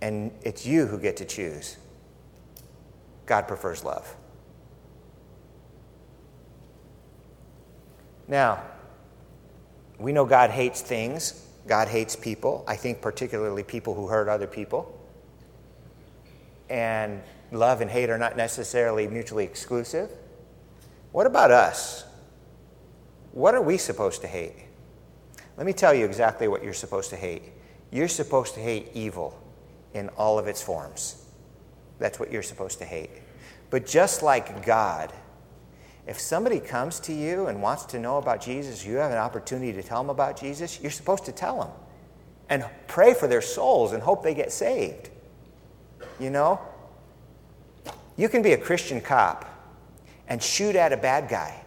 And 0.01 0.31
it's 0.41 0.65
you 0.65 0.85
who 0.85 0.97
get 0.97 1.17
to 1.17 1.25
choose. 1.25 1.75
God 3.25 3.47
prefers 3.47 3.83
love. 3.83 4.15
Now, 8.29 8.63
we 9.99 10.13
know 10.13 10.25
God 10.25 10.51
hates 10.51 10.81
things 10.81 11.46
God 11.67 11.87
hates 11.87 12.15
people. 12.15 12.63
I 12.67 12.75
think 12.75 13.01
particularly 13.01 13.63
people 13.63 13.93
who 13.93 14.07
hurt 14.07 14.27
other 14.27 14.47
people. 14.47 14.93
And 16.69 17.21
love 17.51 17.81
and 17.81 17.89
hate 17.91 18.09
are 18.09 18.17
not 18.17 18.35
necessarily 18.37 19.07
mutually 19.07 19.43
exclusive. 19.43 20.09
What 21.11 21.27
about 21.27 21.51
us? 21.51 22.05
What 23.31 23.53
are 23.53 23.61
we 23.61 23.77
supposed 23.77 24.21
to 24.21 24.27
hate? 24.27 24.55
Let 25.57 25.65
me 25.65 25.73
tell 25.73 25.93
you 25.93 26.05
exactly 26.05 26.47
what 26.47 26.63
you're 26.63 26.73
supposed 26.73 27.09
to 27.11 27.15
hate. 27.15 27.43
You're 27.91 28.07
supposed 28.07 28.53
to 28.55 28.59
hate 28.59 28.89
evil 28.93 29.39
in 29.93 30.09
all 30.09 30.37
of 30.37 30.47
its 30.47 30.61
forms. 30.61 31.25
That's 31.99 32.19
what 32.19 32.31
you're 32.31 32.43
supposed 32.43 32.79
to 32.79 32.85
hate. 32.85 33.09
But 33.69 33.85
just 33.85 34.23
like 34.23 34.65
God, 34.65 35.11
if 36.07 36.19
somebody 36.19 36.61
comes 36.61 37.01
to 37.01 37.13
you 37.13 37.47
and 37.47 37.61
wants 37.61 37.85
to 37.87 37.99
know 37.99 38.17
about 38.17 38.41
Jesus, 38.41 38.85
you 38.85 38.95
have 38.95 39.11
an 39.11 39.17
opportunity 39.17 39.73
to 39.73 39.83
tell 39.83 40.01
them 40.01 40.09
about 40.09 40.39
Jesus, 40.39 40.79
you're 40.81 40.89
supposed 40.89 41.25
to 41.25 41.33
tell 41.33 41.59
them 41.59 41.69
and 42.49 42.65
pray 42.87 43.13
for 43.13 43.27
their 43.27 43.41
souls 43.41 43.91
and 43.91 44.01
hope 44.01 44.23
they 44.23 44.33
get 44.33 44.53
saved. 44.53 45.09
You 46.17 46.29
know? 46.29 46.61
You 48.15 48.29
can 48.29 48.41
be 48.41 48.53
a 48.53 48.57
Christian 48.57 49.01
cop 49.01 49.45
and 50.29 50.41
shoot 50.41 50.77
at 50.77 50.93
a 50.93 50.97
bad 50.97 51.27
guy. 51.29 51.61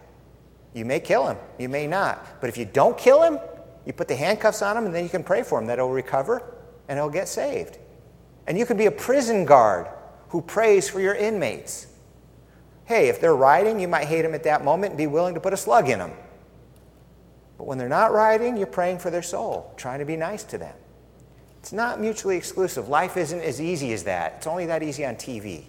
You 0.73 0.85
may 0.85 0.99
kill 0.99 1.27
him, 1.27 1.37
you 1.59 1.69
may 1.69 1.85
not. 1.85 2.41
But 2.41 2.49
if 2.49 2.57
you 2.57 2.65
don't 2.65 2.97
kill 2.97 3.21
him, 3.21 3.37
you 3.85 3.93
put 3.93 4.07
the 4.07 4.15
handcuffs 4.15 4.63
on 4.63 4.75
him 4.75 4.85
and 4.85 4.95
then 4.95 5.03
you 5.03 5.09
can 5.09 5.23
pray 5.23 5.43
for 5.43 5.59
him 5.59 5.67
that 5.67 5.77
he'll 5.77 5.89
recover 5.89 6.41
and 6.87 6.97
he'll 6.97 7.09
get 7.09 7.27
saved. 7.27 7.77
And 8.47 8.57
you 8.57 8.65
can 8.65 8.75
be 8.75 8.87
a 8.87 8.91
prison 8.91 9.45
guard 9.45 9.87
who 10.29 10.41
prays 10.41 10.89
for 10.89 10.99
your 10.99 11.13
inmates 11.13 11.87
Hey, 12.91 13.07
if 13.07 13.21
they're 13.21 13.33
riding, 13.33 13.79
you 13.79 13.87
might 13.87 14.03
hate 14.03 14.23
them 14.23 14.33
at 14.33 14.43
that 14.43 14.65
moment 14.65 14.91
and 14.91 14.97
be 14.97 15.07
willing 15.07 15.33
to 15.35 15.39
put 15.39 15.53
a 15.53 15.57
slug 15.57 15.87
in 15.87 15.99
them. 15.99 16.11
But 17.57 17.65
when 17.65 17.77
they're 17.77 17.87
not 17.87 18.11
riding, 18.11 18.57
you're 18.57 18.67
praying 18.67 18.99
for 18.99 19.09
their 19.09 19.21
soul, 19.21 19.73
trying 19.77 19.99
to 19.99 20.05
be 20.05 20.17
nice 20.17 20.43
to 20.43 20.57
them. 20.57 20.75
It's 21.59 21.71
not 21.71 22.01
mutually 22.01 22.35
exclusive. 22.35 22.89
Life 22.89 23.15
isn't 23.15 23.39
as 23.39 23.61
easy 23.61 23.93
as 23.93 24.03
that. 24.03 24.33
It's 24.39 24.47
only 24.47 24.65
that 24.65 24.83
easy 24.83 25.05
on 25.05 25.15
TV. 25.15 25.63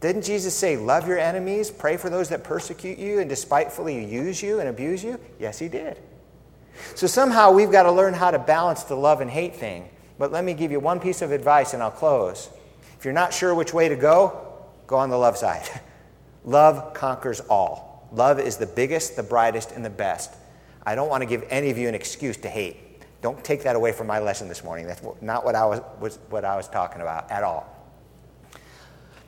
Didn't 0.00 0.22
Jesus 0.22 0.54
say, 0.54 0.76
Love 0.76 1.06
your 1.06 1.20
enemies, 1.20 1.70
pray 1.70 1.96
for 1.96 2.10
those 2.10 2.30
that 2.30 2.42
persecute 2.42 2.98
you 2.98 3.20
and 3.20 3.30
despitefully 3.30 4.04
use 4.04 4.42
you 4.42 4.58
and 4.58 4.68
abuse 4.68 5.04
you? 5.04 5.20
Yes, 5.38 5.60
he 5.60 5.68
did. 5.68 6.00
So 6.96 7.06
somehow 7.06 7.52
we've 7.52 7.70
got 7.70 7.84
to 7.84 7.92
learn 7.92 8.12
how 8.12 8.32
to 8.32 8.40
balance 8.40 8.82
the 8.82 8.96
love 8.96 9.20
and 9.20 9.30
hate 9.30 9.54
thing. 9.54 9.88
But 10.18 10.32
let 10.32 10.42
me 10.42 10.52
give 10.52 10.72
you 10.72 10.80
one 10.80 10.98
piece 10.98 11.22
of 11.22 11.30
advice 11.30 11.74
and 11.74 11.82
I'll 11.82 11.92
close. 11.92 12.50
If 12.98 13.04
you're 13.04 13.14
not 13.14 13.32
sure 13.32 13.54
which 13.54 13.72
way 13.72 13.88
to 13.88 13.94
go, 13.94 14.45
Go 14.86 14.96
on 14.96 15.10
the 15.10 15.16
love 15.16 15.36
side. 15.36 15.68
love 16.44 16.94
conquers 16.94 17.40
all. 17.40 18.08
Love 18.12 18.38
is 18.38 18.56
the 18.56 18.66
biggest, 18.66 19.16
the 19.16 19.22
brightest, 19.22 19.72
and 19.72 19.84
the 19.84 19.90
best. 19.90 20.32
I 20.84 20.94
don't 20.94 21.08
want 21.08 21.22
to 21.22 21.26
give 21.26 21.44
any 21.50 21.70
of 21.70 21.78
you 21.78 21.88
an 21.88 21.94
excuse 21.94 22.36
to 22.38 22.48
hate. 22.48 22.76
Don't 23.20 23.42
take 23.42 23.64
that 23.64 23.74
away 23.74 23.92
from 23.92 24.06
my 24.06 24.20
lesson 24.20 24.48
this 24.48 24.62
morning. 24.62 24.86
That's 24.86 25.02
not 25.20 25.44
what 25.44 25.54
I 25.54 25.66
was, 25.66 25.80
was, 25.98 26.18
what 26.30 26.44
I 26.44 26.56
was 26.56 26.68
talking 26.68 27.02
about 27.02 27.30
at 27.30 27.42
all. 27.42 27.72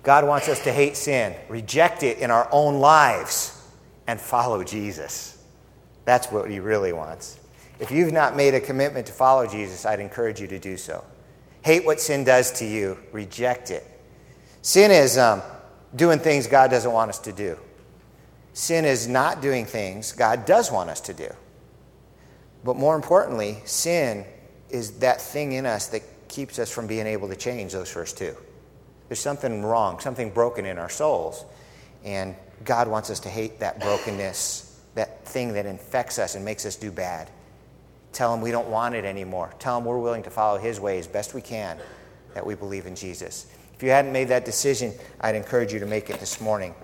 God 0.04 0.26
wants 0.26 0.48
us 0.48 0.62
to 0.64 0.72
hate 0.72 0.96
sin, 0.96 1.34
reject 1.48 2.02
it 2.02 2.18
in 2.18 2.30
our 2.30 2.48
own 2.52 2.78
lives, 2.78 3.60
and 4.06 4.20
follow 4.20 4.62
Jesus. 4.62 5.42
That's 6.04 6.30
what 6.30 6.48
He 6.48 6.60
really 6.60 6.92
wants. 6.92 7.40
If 7.80 7.90
you've 7.90 8.12
not 8.12 8.36
made 8.36 8.54
a 8.54 8.60
commitment 8.60 9.06
to 9.06 9.12
follow 9.12 9.46
Jesus, 9.46 9.84
I'd 9.84 10.00
encourage 10.00 10.40
you 10.40 10.46
to 10.48 10.58
do 10.58 10.76
so. 10.76 11.04
Hate 11.62 11.84
what 11.84 12.00
sin 12.00 12.24
does 12.24 12.52
to 12.52 12.64
you, 12.64 12.98
reject 13.12 13.70
it. 13.70 13.84
Sin 14.68 14.90
is 14.90 15.16
um, 15.16 15.40
doing 15.96 16.18
things 16.18 16.46
God 16.46 16.70
doesn't 16.70 16.92
want 16.92 17.08
us 17.08 17.18
to 17.20 17.32
do. 17.32 17.56
Sin 18.52 18.84
is 18.84 19.08
not 19.08 19.40
doing 19.40 19.64
things 19.64 20.12
God 20.12 20.44
does 20.44 20.70
want 20.70 20.90
us 20.90 21.00
to 21.00 21.14
do. 21.14 21.30
But 22.64 22.76
more 22.76 22.94
importantly, 22.94 23.62
sin 23.64 24.26
is 24.68 24.98
that 24.98 25.22
thing 25.22 25.52
in 25.52 25.64
us 25.64 25.86
that 25.86 26.02
keeps 26.28 26.58
us 26.58 26.70
from 26.70 26.86
being 26.86 27.06
able 27.06 27.28
to 27.28 27.34
change 27.34 27.72
those 27.72 27.90
first 27.90 28.18
two. 28.18 28.36
There's 29.08 29.20
something 29.20 29.62
wrong, 29.62 30.00
something 30.00 30.28
broken 30.28 30.66
in 30.66 30.76
our 30.76 30.90
souls. 30.90 31.46
And 32.04 32.36
God 32.62 32.88
wants 32.88 33.08
us 33.08 33.20
to 33.20 33.30
hate 33.30 33.60
that 33.60 33.80
brokenness, 33.80 34.82
that 34.96 35.24
thing 35.24 35.54
that 35.54 35.64
infects 35.64 36.18
us 36.18 36.34
and 36.34 36.44
makes 36.44 36.66
us 36.66 36.76
do 36.76 36.92
bad. 36.92 37.30
Tell 38.12 38.34
Him 38.34 38.42
we 38.42 38.50
don't 38.50 38.68
want 38.68 38.94
it 38.94 39.06
anymore. 39.06 39.54
Tell 39.60 39.78
Him 39.78 39.86
we're 39.86 39.98
willing 39.98 40.24
to 40.24 40.30
follow 40.30 40.58
His 40.58 40.78
way 40.78 40.98
as 40.98 41.06
best 41.06 41.32
we 41.32 41.40
can, 41.40 41.78
that 42.34 42.44
we 42.44 42.54
believe 42.54 42.84
in 42.84 42.94
Jesus. 42.94 43.46
If 43.78 43.84
you 43.84 43.90
hadn't 43.90 44.10
made 44.10 44.26
that 44.26 44.44
decision, 44.44 44.92
I'd 45.20 45.36
encourage 45.36 45.72
you 45.72 45.78
to 45.78 45.86
make 45.86 46.10
it 46.10 46.18
this 46.18 46.40
morning. 46.40 46.74